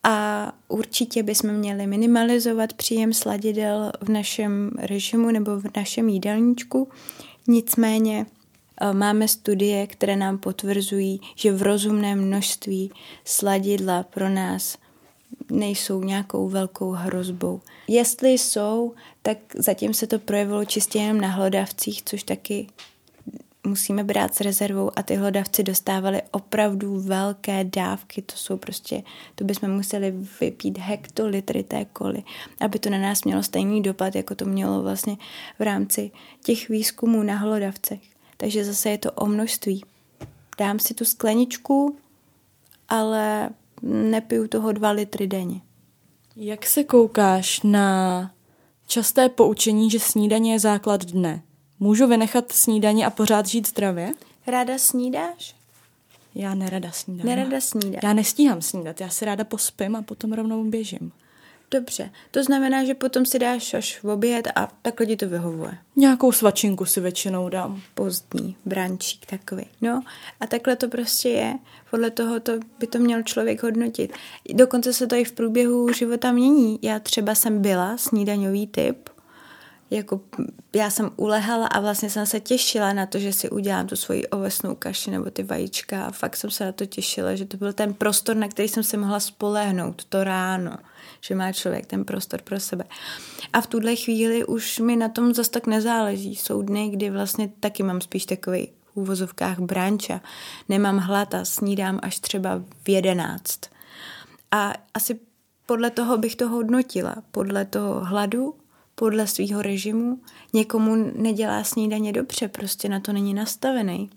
a 0.03 0.53
určitě 0.69 1.23
bychom 1.23 1.51
měli 1.51 1.87
minimalizovat 1.87 2.73
příjem 2.73 3.13
sladidel 3.13 3.93
v 4.01 4.09
našem 4.09 4.71
režimu 4.79 5.31
nebo 5.31 5.61
v 5.61 5.65
našem 5.77 6.09
jídelníčku. 6.09 6.89
Nicméně 7.49 8.27
eh, 8.81 8.93
máme 8.93 9.29
studie, 9.29 9.87
které 9.87 10.17
nám 10.17 10.39
potvrzují, 10.39 11.21
že 11.35 11.53
v 11.53 11.63
rozumném 11.63 12.27
množství 12.27 12.91
sladidla 13.25 14.03
pro 14.03 14.29
nás 14.29 14.79
nejsou 15.51 16.03
nějakou 16.03 16.49
velkou 16.49 16.91
hrozbou. 16.91 17.61
Jestli 17.89 18.31
jsou, 18.31 18.95
tak 19.23 19.39
zatím 19.55 19.95
se 19.95 20.07
to 20.07 20.19
projevilo 20.19 20.65
čistě 20.65 20.99
jenom 20.99 21.21
na 21.21 21.29
hlodavcích, 21.29 22.03
což 22.05 22.23
taky 22.23 22.67
musíme 23.67 24.05
brát 24.05 24.35
s 24.35 24.41
rezervou 24.41 24.91
a 24.97 25.03
ty 25.03 25.15
hlodavci 25.15 25.63
dostávali 25.63 26.23
opravdu 26.31 27.01
velké 27.01 27.65
dávky, 27.65 28.23
to 28.23 28.37
jsou 28.37 28.57
prostě, 28.57 29.03
to 29.35 29.45
bychom 29.45 29.71
museli 29.71 30.15
vypít 30.41 30.79
hektolitry 30.79 31.63
té 31.63 31.85
koly, 31.85 32.23
aby 32.61 32.79
to 32.79 32.91
na 32.91 32.99
nás 32.99 33.25
mělo 33.25 33.43
stejný 33.43 33.83
dopad, 33.83 34.15
jako 34.15 34.35
to 34.35 34.45
mělo 34.45 34.83
vlastně 34.83 35.17
v 35.59 35.63
rámci 35.63 36.11
těch 36.45 36.69
výzkumů 36.69 37.23
na 37.23 37.37
hlodavcech. 37.37 38.01
Takže 38.37 38.65
zase 38.65 38.91
je 38.91 38.99
to 38.99 39.13
o 39.13 39.27
množství. 39.27 39.85
Dám 40.59 40.79
si 40.79 40.95
tu 40.95 41.05
skleničku, 41.05 41.97
ale 42.89 43.51
nepiju 43.83 44.49
toho 44.49 44.73
dva 44.73 44.91
litry 44.91 45.27
denně. 45.27 45.61
Jak 46.37 46.67
se 46.67 46.85
koukáš 46.85 47.63
na 47.63 48.31
časté 48.87 49.29
poučení, 49.29 49.91
že 49.91 50.01
snídaně 50.01 50.53
je 50.53 50.59
základ 50.59 51.05
dne? 51.05 51.43
Můžu 51.83 52.07
vynechat 52.07 52.53
snídaně 52.53 53.07
a 53.07 53.11
pořád 53.11 53.47
žít 53.47 53.69
zdravě? 53.69 54.13
Ráda 54.47 54.79
snídáš? 54.79 55.55
Já 56.35 56.55
nerada 56.55 56.91
snídám. 56.91 57.27
Nerada 57.27 57.61
snídám. 57.61 58.01
Já 58.03 58.13
nestíhám 58.13 58.63
snídat, 58.63 59.01
já 59.01 59.09
si 59.09 59.25
ráda 59.25 59.45
pospím 59.45 59.97
a 59.97 60.03
potom 60.03 60.33
rovnou 60.33 60.65
běžím. 60.65 61.13
Dobře, 61.71 62.11
to 62.31 62.45
znamená, 62.45 62.85
že 62.85 62.95
potom 62.95 63.27
si 63.27 63.39
dáš 63.39 63.75
až 63.75 64.03
v 64.03 64.09
oběd 64.09 64.49
a 64.55 64.69
takhle 64.83 65.07
ti 65.07 65.17
to 65.17 65.29
vyhovuje. 65.29 65.79
Nějakou 65.97 66.33
svačinku 66.33 66.85
si 66.85 67.01
většinou 67.01 67.49
dám. 67.49 67.83
Pozdní, 67.95 68.57
brančík 68.65 69.27
takový. 69.27 69.65
No 69.81 70.03
a 70.41 70.47
takhle 70.47 70.77
to 70.77 70.89
prostě 70.89 71.29
je. 71.29 71.55
Podle 71.91 72.11
toho 72.11 72.41
to 72.41 72.53
by 72.79 72.87
to 72.87 72.99
měl 72.99 73.23
člověk 73.23 73.63
hodnotit. 73.63 74.13
Dokonce 74.55 74.93
se 74.93 75.07
to 75.07 75.15
i 75.15 75.25
v 75.25 75.33
průběhu 75.33 75.93
života 75.93 76.33
mění. 76.33 76.79
Já 76.83 76.99
třeba 76.99 77.35
jsem 77.35 77.63
byla 77.63 77.97
snídaňový 77.97 78.67
typ, 78.67 79.09
jako 79.91 80.21
já 80.75 80.91
jsem 80.91 81.11
ulehala 81.17 81.67
a 81.67 81.81
vlastně 81.81 82.11
jsem 82.11 82.27
se 82.27 82.41
těšila 82.41 82.93
na 82.93 83.07
to, 83.07 83.19
že 83.19 83.33
si 83.33 83.51
udělám 83.51 83.87
tu 83.87 83.97
svoji 83.97 84.27
ovesnou 84.27 84.75
kaši 84.75 85.11
nebo 85.11 85.31
ty 85.31 85.43
vajíčka 85.43 86.05
a 86.05 86.11
fakt 86.11 86.37
jsem 86.37 86.51
se 86.51 86.65
na 86.65 86.73
to 86.73 86.87
těšila, 86.87 87.35
že 87.35 87.45
to 87.45 87.57
byl 87.57 87.73
ten 87.73 87.95
prostor, 87.95 88.37
na 88.37 88.49
který 88.49 88.69
jsem 88.69 88.83
se 88.83 88.97
mohla 88.97 89.21
spolehnout 89.21 90.05
to 90.05 90.25
ráno, 90.25 90.77
že 91.21 91.35
má 91.35 91.53
člověk 91.53 91.87
ten 91.87 92.05
prostor 92.05 92.43
pro 92.43 92.61
sebe. 92.61 92.85
A 93.53 93.61
v 93.61 93.67
tuhle 93.67 93.97
chvíli 93.97 94.45
už 94.45 94.79
mi 94.79 94.97
na 94.97 95.09
tom 95.09 95.35
zas 95.35 95.49
tak 95.49 95.67
nezáleží. 95.67 96.37
Jsou 96.37 96.63
dny, 96.63 96.89
kdy 96.89 97.11
vlastně 97.11 97.51
taky 97.61 97.83
mám 97.83 98.01
spíš 98.01 98.27
takový 98.27 98.69
v 98.85 98.97
úvozovkách 98.97 99.59
branča. 99.59 100.21
Nemám 100.69 100.99
hlad 100.99 101.35
a 101.35 101.45
snídám 101.45 101.99
až 102.03 102.19
třeba 102.19 102.63
v 102.85 102.89
jedenáct. 102.89 103.61
A 104.51 104.73
asi 104.95 105.21
podle 105.67 105.91
toho 105.91 106.19
bych 106.19 106.37
to 106.37 106.49
hodnotila. 106.49 107.17
Podle 107.31 107.65
toho 107.65 108.05
hladu 108.05 108.55
podle 109.01 109.27
svého 109.27 109.63
režimu. 109.63 110.21
Někomu 110.53 110.95
nedělá 111.17 111.65
snídaně 111.65 112.13
dobře, 112.13 112.49
prostě 112.49 112.89
na 112.89 113.01
to 113.01 113.13
není 113.13 113.35
nastavený. 113.35 114.11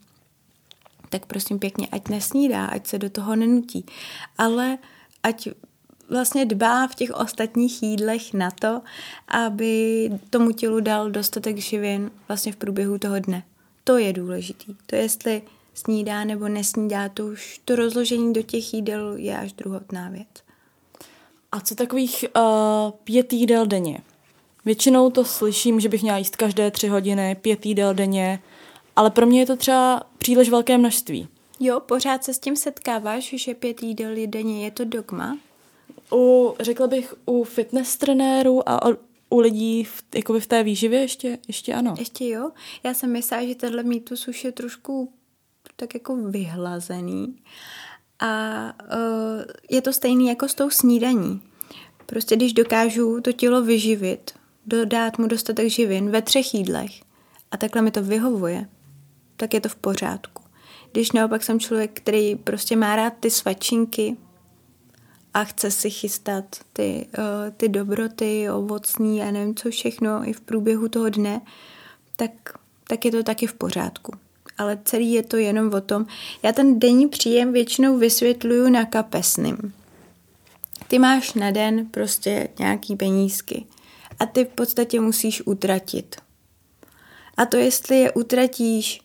Tak 1.10 1.26
prosím 1.26 1.60
pěkně, 1.60 1.88
ať 1.92 2.10
nesnídá, 2.10 2.66
ať 2.66 2.88
se 2.88 3.00
do 3.00 3.10
toho 3.10 3.36
nenutí. 3.36 3.86
Ale 4.38 4.78
ať 5.24 5.48
vlastně 6.10 6.46
dbá 6.46 6.88
v 6.88 6.96
těch 6.96 7.12
ostatních 7.12 7.84
jídlech 7.84 8.34
na 8.34 8.52
to, 8.52 8.82
aby 9.28 10.10
tomu 10.30 10.52
tělu 10.52 10.80
dal 10.80 11.12
dostatek 11.12 11.58
živin 11.58 12.12
vlastně 12.28 12.52
v 12.52 12.56
průběhu 12.56 12.98
toho 12.98 13.20
dne. 13.20 13.44
To 13.84 13.98
je 13.98 14.14
důležitý. 14.14 14.76
To 14.86 14.96
jestli 14.96 15.42
snídá 15.74 16.24
nebo 16.24 16.48
nesnídá, 16.48 17.10
to 17.10 17.26
už 17.26 17.62
to 17.66 17.76
rozložení 17.76 18.34
do 18.34 18.42
těch 18.42 18.74
jídel 18.74 19.14
je 19.16 19.38
až 19.38 19.54
druhotná 19.54 20.10
věc. 20.10 20.28
A 21.52 21.60
co 21.60 21.76
takových 21.76 22.26
uh, 22.36 22.92
pět 23.04 23.34
jídel 23.34 23.66
denně? 23.66 24.02
Většinou 24.66 25.10
to 25.10 25.26
slyším, 25.26 25.80
že 25.80 25.90
bych 25.90 26.02
měla 26.02 26.18
jíst 26.18 26.36
každé 26.36 26.72
tři 26.72 26.88
hodiny, 26.88 27.36
pět 27.42 27.66
jídel 27.66 27.94
denně, 27.94 28.40
ale 28.96 29.10
pro 29.10 29.26
mě 29.26 29.40
je 29.40 29.46
to 29.46 29.56
třeba 29.56 30.04
příliš 30.18 30.50
velké 30.50 30.78
množství. 30.78 31.28
Jo, 31.60 31.80
pořád 31.80 32.24
se 32.24 32.34
s 32.34 32.40
tím 32.40 32.56
setkáváš, 32.56 33.34
že 33.38 33.54
pět 33.54 33.84
jídel 33.84 34.16
denně 34.28 34.66
je 34.66 34.72
to 34.72 34.86
dogma? 34.86 35.38
U, 36.14 36.56
řekla 36.60 36.88
bych, 36.88 37.14
u 37.26 37.44
fitness 37.44 37.98
trenérů 37.98 38.70
a 38.70 38.80
u 39.30 39.40
lidí 39.40 39.84
v, 39.84 40.04
jakoby 40.16 40.40
v 40.40 40.48
té 40.48 40.64
výživě 40.64 41.00
ještě, 41.00 41.38
ještě 41.48 41.74
ano. 41.74 41.96
Ještě 42.00 42.28
jo? 42.28 42.52
Já 42.84 42.94
jsem 42.94 43.12
myslela, 43.12 43.46
že 43.48 43.56
tenhle 43.56 43.84
mýtus 43.84 44.28
už 44.28 44.44
je 44.44 44.52
trošku 44.52 45.14
tak 45.76 45.94
jako 45.94 46.16
vyhlazený. 46.16 47.36
A 48.20 48.64
uh, 48.82 49.44
je 49.70 49.82
to 49.82 49.94
stejný 49.94 50.28
jako 50.28 50.48
s 50.48 50.54
tou 50.54 50.70
snídaní. 50.70 51.42
Prostě 52.06 52.36
když 52.36 52.54
dokážu 52.54 53.22
to 53.22 53.32
tělo 53.32 53.62
vyživit, 53.62 54.32
dát 54.86 55.18
mu 55.18 55.28
dostatek 55.28 55.70
živin 55.70 56.10
ve 56.10 56.22
třech 56.22 56.54
jídlech 56.54 56.92
a 57.52 57.58
takhle 57.58 57.82
mi 57.82 57.92
to 57.92 58.04
vyhovuje, 58.04 58.68
tak 59.38 59.54
je 59.54 59.62
to 59.62 59.70
v 59.70 59.76
pořádku. 59.76 60.44
Když 60.92 61.12
naopak 61.12 61.44
jsem 61.44 61.60
člověk, 61.60 61.92
který 61.94 62.36
prostě 62.36 62.76
má 62.76 62.96
rád 62.96 63.14
ty 63.20 63.30
svačinky 63.30 64.18
a 65.34 65.44
chce 65.44 65.72
si 65.72 65.90
chystat 65.90 66.46
ty, 66.74 67.08
uh, 67.18 67.24
ty 67.58 67.70
dobroty, 67.70 68.50
ovocní 68.50 69.22
a 69.22 69.32
nevím 69.32 69.56
co 69.56 69.70
všechno 69.70 70.30
i 70.30 70.34
v 70.34 70.42
průběhu 70.42 70.88
toho 70.88 71.10
dne, 71.10 71.42
tak, 72.16 72.32
tak 72.88 73.06
je 73.06 73.12
to 73.12 73.24
taky 73.24 73.48
v 73.48 73.54
pořádku. 73.54 74.12
Ale 74.58 74.80
celý 74.86 75.14
je 75.14 75.24
to 75.24 75.38
jenom 75.38 75.74
o 75.74 75.82
tom, 75.82 76.06
já 76.44 76.52
ten 76.52 76.80
denní 76.80 77.08
příjem 77.08 77.54
většinou 77.54 77.98
vysvětluju 77.98 78.70
na 78.70 78.86
kapesným. 78.86 79.74
Ty 80.88 81.00
máš 81.00 81.34
na 81.34 81.52
den 81.52 81.86
prostě 81.92 82.50
nějaký 82.60 82.96
penízky 82.96 83.66
a 84.24 84.26
ty 84.26 84.46
v 84.46 84.50
podstatě 84.50 85.00
musíš 85.00 85.42
utratit. 85.46 86.16
A 87.38 87.46
to, 87.46 87.58
jestli 87.58 88.00
je 88.00 88.12
utratíš 88.12 89.02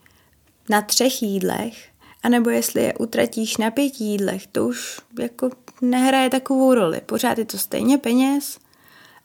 na 0.68 0.82
třech 0.82 1.22
jídlech, 1.22 1.88
anebo 2.22 2.50
jestli 2.50 2.82
je 2.82 2.94
utratíš 2.94 3.56
na 3.56 3.70
pěti 3.70 4.04
jídlech, 4.04 4.46
to 4.46 4.66
už 4.66 5.00
jako 5.20 5.50
nehraje 5.80 6.30
takovou 6.30 6.74
roli. 6.74 7.00
Pořád 7.06 7.38
je 7.38 7.44
to 7.44 7.58
stejně 7.58 7.98
peněz 7.98 8.58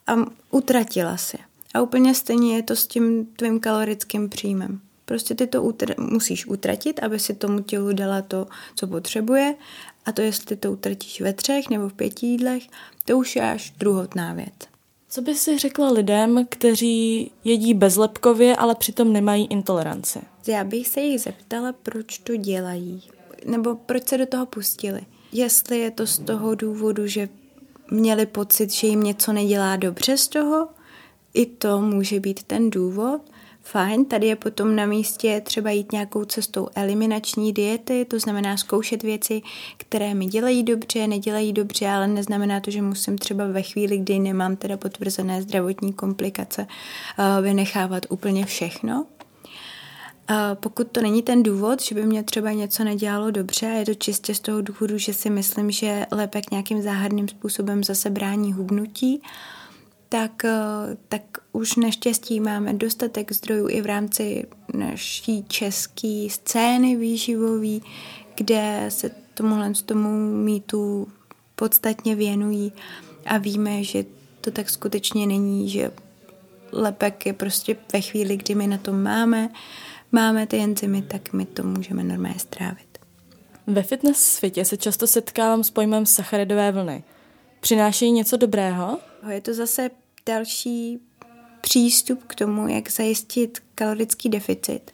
a 0.07 0.15
utratila 0.51 1.17
si. 1.17 1.37
A 1.73 1.81
úplně 1.81 2.15
stejně 2.15 2.55
je 2.55 2.63
to 2.63 2.75
s 2.75 2.87
tím 2.87 3.25
tvým 3.25 3.59
kalorickým 3.59 4.29
příjmem. 4.29 4.81
Prostě 5.05 5.35
ty 5.35 5.47
to 5.47 5.63
utr- 5.63 6.11
musíš 6.11 6.45
utratit, 6.45 6.99
aby 7.03 7.19
si 7.19 7.35
tomu 7.35 7.59
tělu 7.59 7.93
dala 7.93 8.21
to, 8.21 8.47
co 8.75 8.87
potřebuje. 8.87 9.55
A 10.05 10.11
to, 10.11 10.21
jestli 10.21 10.55
to 10.55 10.71
utratíš 10.71 11.21
ve 11.21 11.33
třech 11.33 11.69
nebo 11.69 11.89
v 11.89 11.93
pěti 11.93 12.25
jídlech, 12.25 12.63
to 13.05 13.17
už 13.17 13.35
je 13.35 13.51
až 13.51 13.73
druhotná 13.77 14.33
věc. 14.33 14.72
Co 15.13 15.21
by 15.21 15.35
si 15.35 15.57
řekla 15.57 15.91
lidem, 15.91 16.45
kteří 16.49 17.31
jedí 17.43 17.73
bezlepkově, 17.73 18.55
ale 18.55 18.75
přitom 18.75 19.13
nemají 19.13 19.45
intoleranci? 19.45 20.19
Já 20.47 20.63
bych 20.63 20.87
se 20.87 21.01
jich 21.01 21.21
zeptala, 21.21 21.73
proč 21.83 22.17
to 22.17 22.35
dělají, 22.35 23.03
nebo 23.45 23.75
proč 23.75 24.07
se 24.07 24.17
do 24.17 24.25
toho 24.25 24.45
pustili. 24.45 25.01
Jestli 25.31 25.79
je 25.79 25.91
to 25.91 26.07
z 26.07 26.19
toho 26.19 26.55
důvodu, 26.55 27.07
že 27.07 27.29
měli 27.91 28.25
pocit, 28.25 28.71
že 28.71 28.87
jim 28.87 29.03
něco 29.03 29.33
nedělá 29.33 29.75
dobře 29.75 30.17
z 30.17 30.27
toho, 30.27 30.67
i 31.33 31.45
to 31.45 31.81
může 31.81 32.19
být 32.19 32.43
ten 32.43 32.69
důvod, 32.69 33.21
Fajn, 33.65 34.05
tady 34.05 34.27
je 34.27 34.35
potom 34.35 34.75
na 34.75 34.85
místě 34.85 35.41
třeba 35.45 35.71
jít 35.71 35.91
nějakou 35.91 36.25
cestou 36.25 36.67
eliminační 36.75 37.53
diety, 37.53 38.05
to 38.05 38.19
znamená 38.19 38.57
zkoušet 38.57 39.03
věci, 39.03 39.41
které 39.77 40.13
mi 40.13 40.25
dělají 40.25 40.63
dobře, 40.63 41.07
nedělají 41.07 41.53
dobře, 41.53 41.87
ale 41.87 42.07
neznamená 42.07 42.59
to, 42.59 42.71
že 42.71 42.81
musím 42.81 43.17
třeba 43.17 43.47
ve 43.47 43.61
chvíli, 43.61 43.97
kdy 43.97 44.19
nemám 44.19 44.55
teda 44.55 44.77
potvrzené 44.77 45.41
zdravotní 45.41 45.93
komplikace, 45.93 46.67
eh, 46.67 47.41
vynechávat 47.41 48.05
úplně 48.09 48.45
všechno. 48.45 49.05
A 50.27 50.55
pokud 50.55 50.87
to 50.91 51.01
není 51.01 51.21
ten 51.21 51.43
důvod, 51.43 51.81
že 51.81 51.95
by 51.95 52.05
mě 52.05 52.23
třeba 52.23 52.51
něco 52.51 52.83
nedělalo 52.83 53.31
dobře, 53.31 53.65
je 53.65 53.85
to 53.85 53.93
čistě 53.93 54.35
z 54.35 54.39
toho 54.39 54.61
důvodu, 54.61 54.97
že 54.97 55.13
si 55.13 55.29
myslím, 55.29 55.71
že 55.71 56.05
lepek 56.11 56.51
nějakým 56.51 56.81
záhadným 56.81 57.27
způsobem 57.27 57.83
zase 57.83 58.09
brání 58.09 58.53
hubnutí, 58.53 59.21
tak, 60.13 60.45
eh, 60.45 60.97
tak 61.09 61.21
už 61.51 61.75
naštěstí 61.75 62.39
máme 62.39 62.73
dostatek 62.73 63.31
zdrojů 63.31 63.69
i 63.69 63.81
v 63.81 63.85
rámci 63.85 64.45
naší 64.73 65.45
české 65.47 66.27
scény 66.29 66.95
výživový, 66.95 67.81
kde 68.35 68.85
se 68.89 69.11
tomuhle 69.33 69.73
tomu 69.85 70.09
mýtu 70.43 71.07
podstatně 71.55 72.15
věnují 72.15 72.73
a 73.25 73.37
víme, 73.37 73.83
že 73.83 74.05
to 74.41 74.51
tak 74.51 74.69
skutečně 74.69 75.27
není, 75.27 75.69
že 75.69 75.91
lepek 76.71 77.25
je 77.25 77.33
prostě 77.33 77.77
ve 77.93 78.01
chvíli, 78.01 78.37
kdy 78.37 78.55
my 78.55 78.67
na 78.67 78.77
tom 78.77 79.03
máme, 79.03 79.49
máme 80.11 80.47
ty 80.47 80.57
enzymy, 80.57 81.01
tak 81.01 81.33
my 81.33 81.45
to 81.45 81.63
můžeme 81.63 82.03
normálně 82.03 82.39
strávit. 82.39 82.97
Ve 83.67 83.83
fitness 83.83 84.17
světě 84.17 84.65
se 84.65 84.77
často 84.77 85.07
setkávám 85.07 85.63
s 85.63 85.69
pojmem 85.69 86.05
sacharidové 86.05 86.71
vlny. 86.71 87.03
Přináší 87.59 88.11
něco 88.11 88.37
dobrého? 88.37 88.99
Je 89.29 89.41
to 89.41 89.53
zase 89.53 89.89
další 90.25 90.99
přístup 91.61 92.23
k 92.27 92.35
tomu, 92.35 92.67
jak 92.67 92.91
zajistit 92.91 93.59
kalorický 93.75 94.29
deficit. 94.29 94.91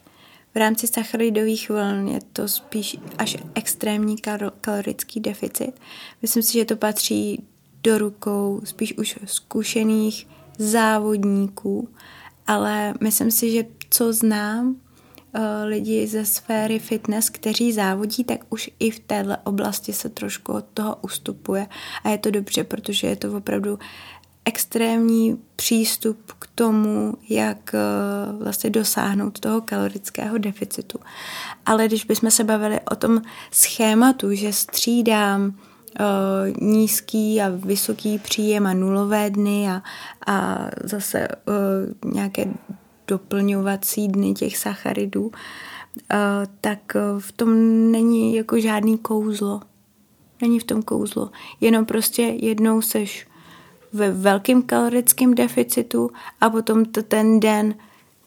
V 0.54 0.56
rámci 0.56 0.86
sacharidových 0.86 1.70
vln 1.70 2.08
je 2.08 2.20
to 2.32 2.48
spíš 2.48 2.96
až 3.18 3.36
extrémní 3.54 4.16
kalorický 4.60 5.20
deficit. 5.20 5.72
Myslím 6.22 6.42
si, 6.42 6.52
že 6.52 6.64
to 6.64 6.76
patří 6.76 7.44
do 7.82 7.98
rukou 7.98 8.60
spíš 8.64 8.98
už 8.98 9.18
zkušených 9.24 10.26
závodníků, 10.58 11.88
ale 12.46 12.94
myslím 13.00 13.30
si, 13.30 13.52
že 13.52 13.64
co 13.90 14.12
znám 14.12 14.68
uh, 14.68 14.76
lidi 15.64 16.06
ze 16.06 16.24
sféry 16.24 16.78
fitness, 16.78 17.30
kteří 17.30 17.72
závodí, 17.72 18.24
tak 18.24 18.40
už 18.48 18.70
i 18.78 18.90
v 18.90 19.00
téhle 19.00 19.36
oblasti 19.44 19.92
se 19.92 20.08
trošku 20.08 20.52
od 20.52 20.64
toho 20.74 20.96
ustupuje 21.02 21.66
a 22.04 22.08
je 22.08 22.18
to 22.18 22.30
dobře, 22.30 22.64
protože 22.64 23.06
je 23.06 23.16
to 23.16 23.36
opravdu 23.36 23.78
extrémní 24.50 25.38
přístup 25.56 26.32
k 26.38 26.46
tomu, 26.54 27.14
jak 27.28 27.74
uh, 27.74 28.42
vlastně 28.42 28.70
dosáhnout 28.70 29.40
toho 29.40 29.60
kalorického 29.60 30.38
deficitu. 30.38 30.98
Ale 31.66 31.86
když 31.86 32.04
bychom 32.04 32.30
se 32.30 32.44
bavili 32.44 32.80
o 32.90 32.96
tom 32.96 33.22
schématu, 33.50 34.34
že 34.34 34.52
střídám 34.52 35.42
uh, 35.46 35.54
nízký 36.68 37.40
a 37.40 37.48
vysoký 37.48 38.18
příjem 38.18 38.66
a 38.66 38.74
nulové 38.74 39.30
dny 39.30 39.68
a, 39.68 39.82
a 40.26 40.66
zase 40.84 41.28
uh, 41.28 42.12
nějaké 42.12 42.44
doplňovací 43.06 44.08
dny 44.08 44.34
těch 44.34 44.56
sacharidů, 44.56 45.32
tak 46.60 46.96
v 47.18 47.32
tom 47.32 47.50
není 47.90 48.36
jako 48.36 48.60
žádný 48.60 48.98
kouzlo. 48.98 49.60
Není 50.42 50.58
v 50.58 50.64
tom 50.64 50.82
kouzlo. 50.82 51.30
Jenom 51.60 51.84
prostě 51.84 52.22
jednou 52.22 52.82
seš 52.82 53.26
ve 53.92 54.10
velkém 54.10 54.62
kalorickém 54.62 55.34
deficitu 55.34 56.10
a 56.40 56.50
potom 56.50 56.84
to 56.84 57.02
ten 57.02 57.40
den 57.40 57.74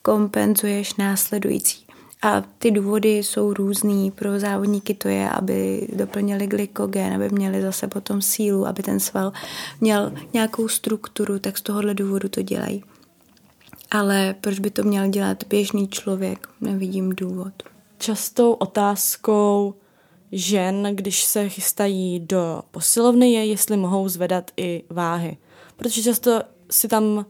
kompenzuješ 0.02 0.95
následující. 0.95 1.84
A 2.21 2.41
ty 2.58 2.71
důvody 2.71 3.17
jsou 3.17 3.54
různý. 3.54 4.12
Pro 4.12 4.39
závodníky 4.39 4.93
to 4.93 5.08
je, 5.08 5.30
aby 5.30 5.88
doplnili 5.93 6.47
glykogen, 6.47 7.13
aby 7.13 7.30
měli 7.30 7.62
zase 7.62 7.88
potom 7.88 8.21
sílu, 8.21 8.67
aby 8.67 8.84
ten 8.84 8.99
sval 8.99 9.34
měl 9.82 10.12
nějakou 10.34 10.67
strukturu, 10.67 11.39
tak 11.39 11.58
z 11.58 11.62
tohohle 11.62 11.93
důvodu 11.93 12.30
to 12.30 12.41
dělají. 12.41 12.84
Ale 13.91 14.36
proč 14.41 14.60
by 14.60 14.69
to 14.69 14.84
měl 14.84 15.08
dělat 15.08 15.43
běžný 15.49 15.88
člověk? 15.88 16.47
Nevidím 16.62 17.10
důvod. 17.15 17.54
Častou 17.97 18.54
otázkou 18.54 19.73
žen, 20.32 20.88
když 20.95 21.23
se 21.23 21.49
chystají 21.49 22.19
do 22.19 22.62
posilovny, 22.71 23.34
je, 23.34 23.45
jestli 23.45 23.78
mohou 23.78 24.10
zvedat 24.10 24.52
i 24.58 24.84
váhy. 24.89 25.38
Protože 25.75 26.03
často 26.03 26.41
si 26.71 26.88
tam 26.88 27.25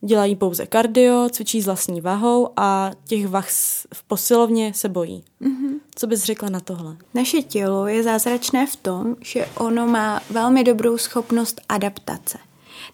Dělají 0.00 0.36
pouze 0.36 0.66
kardio, 0.66 1.28
cvičí 1.28 1.62
s 1.62 1.66
vlastní 1.66 2.00
váhou 2.00 2.50
a 2.56 2.90
těch 3.04 3.28
vah 3.28 3.48
v 3.94 4.02
posilovně 4.06 4.74
se 4.74 4.88
bojí. 4.88 5.24
Mm-hmm. 5.42 5.80
Co 5.94 6.06
bys 6.06 6.24
řekla 6.24 6.48
na 6.48 6.60
tohle? 6.60 6.96
Naše 7.14 7.42
tělo 7.42 7.86
je 7.86 8.02
zázračné 8.02 8.66
v 8.66 8.76
tom, 8.76 9.16
že 9.20 9.46
ono 9.54 9.86
má 9.86 10.20
velmi 10.30 10.64
dobrou 10.64 10.98
schopnost 10.98 11.60
adaptace. 11.68 12.38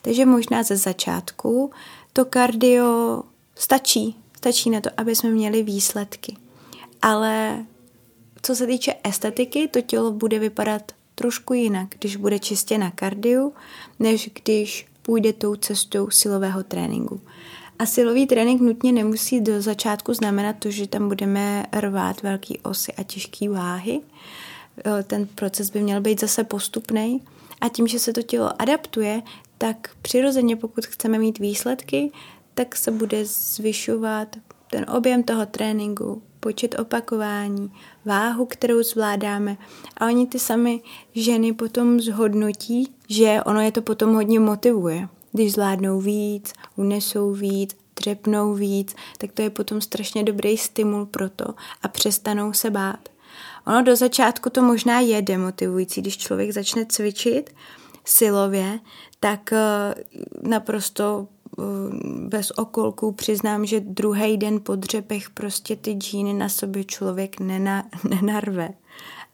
Takže 0.02 0.26
možná 0.26 0.62
ze 0.62 0.76
začátku 0.76 1.70
to 2.12 2.24
kardio 2.24 3.22
stačí. 3.54 4.16
Stačí 4.36 4.70
na 4.70 4.80
to, 4.80 4.90
aby 4.96 5.16
jsme 5.16 5.30
měli 5.30 5.62
výsledky. 5.62 6.36
Ale 7.02 7.64
co 8.42 8.56
se 8.56 8.66
týče 8.66 8.94
estetiky, 9.04 9.68
to 9.68 9.80
tělo 9.80 10.12
bude 10.12 10.38
vypadat 10.38 10.92
trošku 11.14 11.54
jinak, 11.54 11.88
když 11.98 12.16
bude 12.16 12.38
čistě 12.38 12.78
na 12.78 12.90
kardiu, 12.90 13.52
než 13.98 14.30
když 14.42 14.86
půjde 15.02 15.32
tou 15.32 15.56
cestou 15.56 16.10
silového 16.10 16.62
tréninku. 16.62 17.20
A 17.78 17.86
silový 17.86 18.26
trénink 18.26 18.60
nutně 18.60 18.92
nemusí 18.92 19.40
do 19.40 19.62
začátku 19.62 20.14
znamenat 20.14 20.56
to, 20.58 20.70
že 20.70 20.86
tam 20.86 21.08
budeme 21.08 21.66
rvát 21.72 22.22
velký 22.22 22.58
osy 22.58 22.92
a 22.92 23.02
těžké 23.02 23.48
váhy. 23.48 24.00
E, 24.86 25.02
ten 25.02 25.26
proces 25.26 25.70
by 25.70 25.82
měl 25.82 26.00
být 26.00 26.20
zase 26.20 26.44
postupný. 26.44 27.22
A 27.60 27.68
tím, 27.68 27.86
že 27.86 27.98
se 27.98 28.12
to 28.12 28.22
tělo 28.22 28.62
adaptuje, 28.62 29.22
tak 29.58 29.90
přirozeně, 30.02 30.56
pokud 30.56 30.86
chceme 30.86 31.18
mít 31.18 31.38
výsledky, 31.38 32.12
tak 32.54 32.76
se 32.76 32.90
bude 32.90 33.24
zvyšovat 33.24 34.36
ten 34.70 34.86
objem 34.90 35.22
toho 35.22 35.46
tréninku, 35.46 36.22
počet 36.44 36.78
opakování, 36.78 37.72
váhu, 38.04 38.46
kterou 38.46 38.82
zvládáme. 38.82 39.56
A 39.96 40.06
oni 40.06 40.26
ty 40.26 40.38
sami 40.38 40.80
ženy 41.14 41.52
potom 41.52 42.00
zhodnotí, 42.00 42.94
že 43.08 43.40
ono 43.46 43.60
je 43.60 43.72
to 43.72 43.82
potom 43.82 44.14
hodně 44.14 44.40
motivuje. 44.40 45.08
Když 45.32 45.52
zvládnou 45.52 46.00
víc, 46.00 46.52
unesou 46.76 47.32
víc, 47.32 47.76
třepnou 47.94 48.54
víc, 48.54 48.94
tak 49.18 49.32
to 49.32 49.42
je 49.42 49.50
potom 49.50 49.80
strašně 49.80 50.22
dobrý 50.24 50.56
stimul 50.56 51.06
pro 51.06 51.30
to 51.30 51.54
a 51.82 51.88
přestanou 51.88 52.52
se 52.52 52.70
bát. 52.70 53.08
Ono 53.66 53.82
do 53.82 53.96
začátku 53.96 54.50
to 54.50 54.62
možná 54.62 55.00
je 55.00 55.22
demotivující, 55.22 56.00
když 56.00 56.18
člověk 56.18 56.52
začne 56.52 56.86
cvičit 56.86 57.54
silově, 58.04 58.80
tak 59.20 59.52
eh, 59.52 59.94
naprosto 60.42 61.26
bez 62.28 62.50
okolků 62.50 63.12
přiznám, 63.12 63.66
že 63.66 63.80
druhý 63.80 64.36
den 64.36 64.60
po 64.62 64.76
dřepech 64.76 65.30
prostě 65.30 65.76
ty 65.76 65.92
džíny 65.92 66.34
na 66.34 66.48
sobě 66.48 66.84
člověk 66.84 67.40
nena, 67.40 67.84
nenarve 68.10 68.68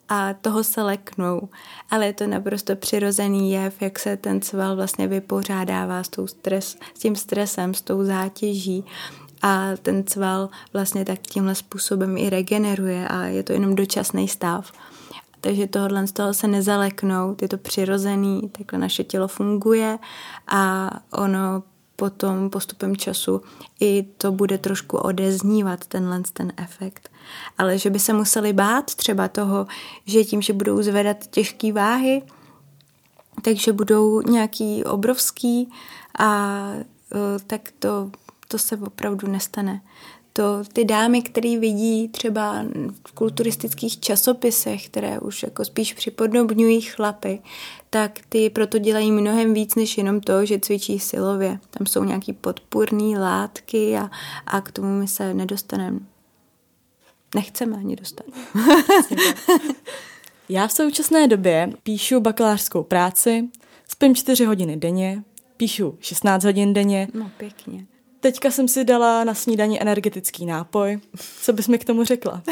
a 0.08 0.34
toho 0.34 0.64
se 0.64 0.82
leknou. 0.82 1.48
Ale 1.90 2.06
je 2.06 2.12
to 2.12 2.26
naprosto 2.26 2.76
přirozený 2.76 3.52
jev, 3.52 3.82
jak 3.82 3.98
se 3.98 4.16
ten 4.16 4.42
sval 4.42 4.76
vlastně 4.76 5.08
vypořádává 5.08 6.02
s, 6.02 6.08
tou 6.08 6.26
stres, 6.26 6.76
s 6.94 6.98
tím 6.98 7.16
stresem, 7.16 7.74
s 7.74 7.82
tou 7.82 8.04
zátěží 8.04 8.84
a 9.42 9.68
ten 9.82 10.06
sval 10.06 10.48
vlastně 10.72 11.04
tak 11.04 11.20
tímhle 11.20 11.54
způsobem 11.54 12.16
i 12.16 12.30
regeneruje 12.30 13.08
a 13.08 13.24
je 13.24 13.42
to 13.42 13.52
jenom 13.52 13.74
dočasný 13.74 14.28
stav. 14.28 14.72
Takže 15.40 15.66
tohle 15.66 16.06
z 16.06 16.12
toho 16.12 16.34
se 16.34 16.48
nezaleknout, 16.48 17.42
je 17.42 17.48
to 17.48 17.58
přirozený, 17.58 18.50
takhle 18.58 18.78
naše 18.78 19.04
tělo 19.04 19.28
funguje 19.28 19.98
a 20.48 20.90
ono 21.12 21.62
potom 22.00 22.50
postupem 22.50 22.96
času 22.96 23.42
i 23.80 24.02
to 24.16 24.32
bude 24.32 24.58
trošku 24.58 24.96
odeznívat 24.96 25.86
tenhle 25.86 26.22
ten 26.32 26.52
efekt. 26.56 27.10
Ale 27.58 27.78
že 27.78 27.90
by 27.90 27.98
se 27.98 28.12
museli 28.12 28.52
bát 28.52 28.94
třeba 28.94 29.28
toho, 29.28 29.66
že 30.06 30.24
tím, 30.24 30.42
že 30.42 30.52
budou 30.52 30.82
zvedat 30.82 31.26
těžké 31.30 31.72
váhy, 31.72 32.22
takže 33.42 33.72
budou 33.72 34.22
nějaký 34.22 34.84
obrovský 34.84 35.68
a 36.18 36.70
e, 36.72 37.38
tak 37.46 37.60
to, 37.78 38.10
to 38.48 38.58
se 38.58 38.76
opravdu 38.76 39.28
nestane 39.28 39.80
to 40.32 40.64
ty 40.72 40.84
dámy, 40.84 41.22
které 41.22 41.58
vidí 41.58 42.08
třeba 42.08 42.64
v 43.08 43.12
kulturistických 43.12 44.00
časopisech, 44.00 44.86
které 44.86 45.20
už 45.20 45.42
jako 45.42 45.64
spíš 45.64 45.92
připodobňují 45.92 46.80
chlapy, 46.80 47.40
tak 47.90 48.18
ty 48.28 48.50
proto 48.50 48.78
dělají 48.78 49.12
mnohem 49.12 49.54
víc 49.54 49.74
než 49.74 49.98
jenom 49.98 50.20
to, 50.20 50.46
že 50.46 50.58
cvičí 50.58 50.98
silově. 50.98 51.58
Tam 51.70 51.86
jsou 51.86 52.04
nějaký 52.04 52.32
podpůrné 52.32 53.20
látky 53.20 53.96
a, 53.98 54.10
a 54.46 54.60
k 54.60 54.72
tomu 54.72 54.98
my 54.98 55.08
se 55.08 55.34
nedostaneme. 55.34 56.00
Nechceme 57.34 57.76
ani 57.76 57.96
dostat. 57.96 58.26
Já 60.48 60.66
v 60.66 60.72
současné 60.72 61.28
době 61.28 61.72
píšu 61.82 62.20
bakalářskou 62.20 62.82
práci, 62.82 63.48
spím 63.88 64.14
4 64.14 64.44
hodiny 64.44 64.76
denně, 64.76 65.22
píšu 65.56 65.98
16 66.00 66.44
hodin 66.44 66.74
denně. 66.74 67.08
No 67.14 67.30
pěkně. 67.36 67.86
Teďka 68.20 68.50
jsem 68.50 68.68
si 68.68 68.84
dala 68.84 69.24
na 69.24 69.34
snídaní 69.34 69.82
energetický 69.82 70.46
nápoj. 70.46 71.00
Co 71.42 71.52
bys 71.52 71.68
mi 71.68 71.78
k 71.78 71.84
tomu 71.84 72.04
řekla? 72.04 72.42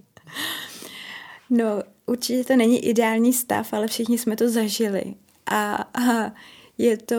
no, 1.50 1.66
určitě 2.06 2.44
to 2.44 2.56
není 2.56 2.84
ideální 2.84 3.32
stav, 3.32 3.72
ale 3.72 3.86
všichni 3.86 4.18
jsme 4.18 4.36
to 4.36 4.48
zažili. 4.48 5.14
A, 5.46 5.74
a 5.74 6.32
je 6.78 6.96
to, 6.96 7.16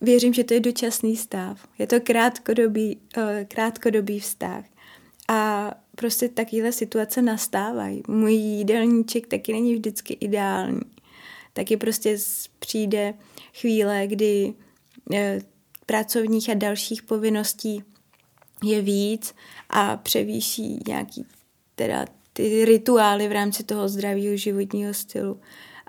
věřím, 0.00 0.34
že 0.34 0.44
to 0.44 0.54
je 0.54 0.60
dočasný 0.60 1.16
stav. 1.16 1.68
Je 1.78 1.86
to 1.86 2.00
krátkodobý, 2.00 2.98
uh, 3.16 3.22
krátkodobý 3.48 4.20
vztah. 4.20 4.64
A 5.28 5.70
prostě 5.94 6.28
takovéhle 6.28 6.72
situace 6.72 7.22
nastávají. 7.22 8.02
Můj 8.08 8.32
jídelníček 8.32 9.26
taky 9.26 9.52
není 9.52 9.74
vždycky 9.74 10.14
ideální. 10.20 10.80
Taky 11.52 11.76
prostě 11.76 12.18
přijde 12.58 13.14
chvíle, 13.52 14.06
kdy 14.06 14.54
uh, 15.10 15.16
pracovních 15.88 16.50
a 16.50 16.54
dalších 16.54 17.02
povinností 17.02 17.84
je 18.64 18.82
víc 18.82 19.34
a 19.70 19.96
převýší 19.96 20.80
nějaký 20.88 21.26
teda 21.74 22.04
ty 22.32 22.64
rituály 22.64 23.28
v 23.28 23.32
rámci 23.32 23.64
toho 23.64 23.88
zdravého 23.88 24.36
životního 24.36 24.94
stylu. 24.94 25.40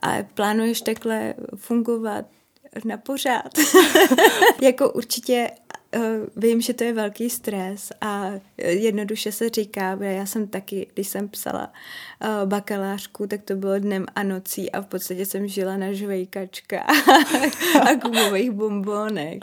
A 0.02 0.24
plánuješ 0.34 0.82
takhle 0.82 1.34
fungovat 1.56 2.26
na 2.86 2.98
pořád. 2.98 3.52
jako 4.62 4.92
určitě 4.92 5.52
vím, 6.36 6.62
že 6.62 6.74
to 6.74 6.84
je 6.84 6.94
velký 6.94 7.30
stres 7.30 7.92
a 8.02 8.32
jednoduše 8.58 9.32
se 9.32 9.50
říká, 9.50 9.98
já 10.02 10.26
jsem 10.26 10.48
taky, 10.48 10.88
když 10.94 11.08
jsem 11.08 11.30
psala 11.30 11.74
uh, 12.24 12.50
bakalářku, 12.50 13.28
tak 13.28 13.44
to 13.44 13.56
bylo 13.56 13.80
dnem 13.80 14.06
a 14.16 14.24
nocí 14.24 14.72
a 14.72 14.82
v 14.82 14.86
podstatě 14.86 15.26
jsem 15.26 15.48
žila 15.48 15.78
na 15.78 15.94
žvejkačkách 15.94 17.08
a 17.82 17.94
gumových 17.94 18.52
bombónech. 18.52 19.40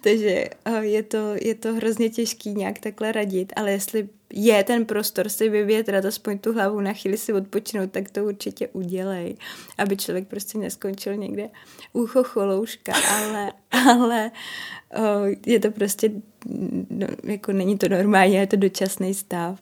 Takže 0.00 0.44
je, 0.80 1.02
to, 1.02 1.34
je 1.42 1.54
to 1.54 1.74
hrozně 1.74 2.10
těžký 2.10 2.54
nějak 2.54 2.78
takhle 2.78 3.12
radit, 3.12 3.52
ale 3.56 3.70
jestli 3.70 4.08
je 4.32 4.64
ten 4.64 4.86
prostor 4.86 5.28
si 5.28 5.48
vyvětrat, 5.48 6.04
aspoň 6.04 6.38
tu 6.38 6.52
hlavu 6.52 6.80
na 6.80 6.92
chvíli 6.92 7.18
si 7.18 7.32
odpočinout, 7.32 7.92
tak 7.92 8.10
to 8.10 8.24
určitě 8.24 8.68
udělej, 8.68 9.36
aby 9.78 9.96
člověk 9.96 10.28
prostě 10.28 10.58
neskončil 10.58 11.16
někde 11.16 11.48
u 11.92 12.06
chocholouška, 12.06 12.92
ale, 12.92 13.52
ale 13.70 14.30
o, 14.90 15.00
je 15.46 15.60
to 15.60 15.70
prostě, 15.70 16.10
no, 16.90 17.06
jako 17.24 17.52
není 17.52 17.78
to 17.78 17.88
normální, 17.88 18.34
je 18.34 18.46
to 18.46 18.56
dočasný 18.56 19.14
stav. 19.14 19.58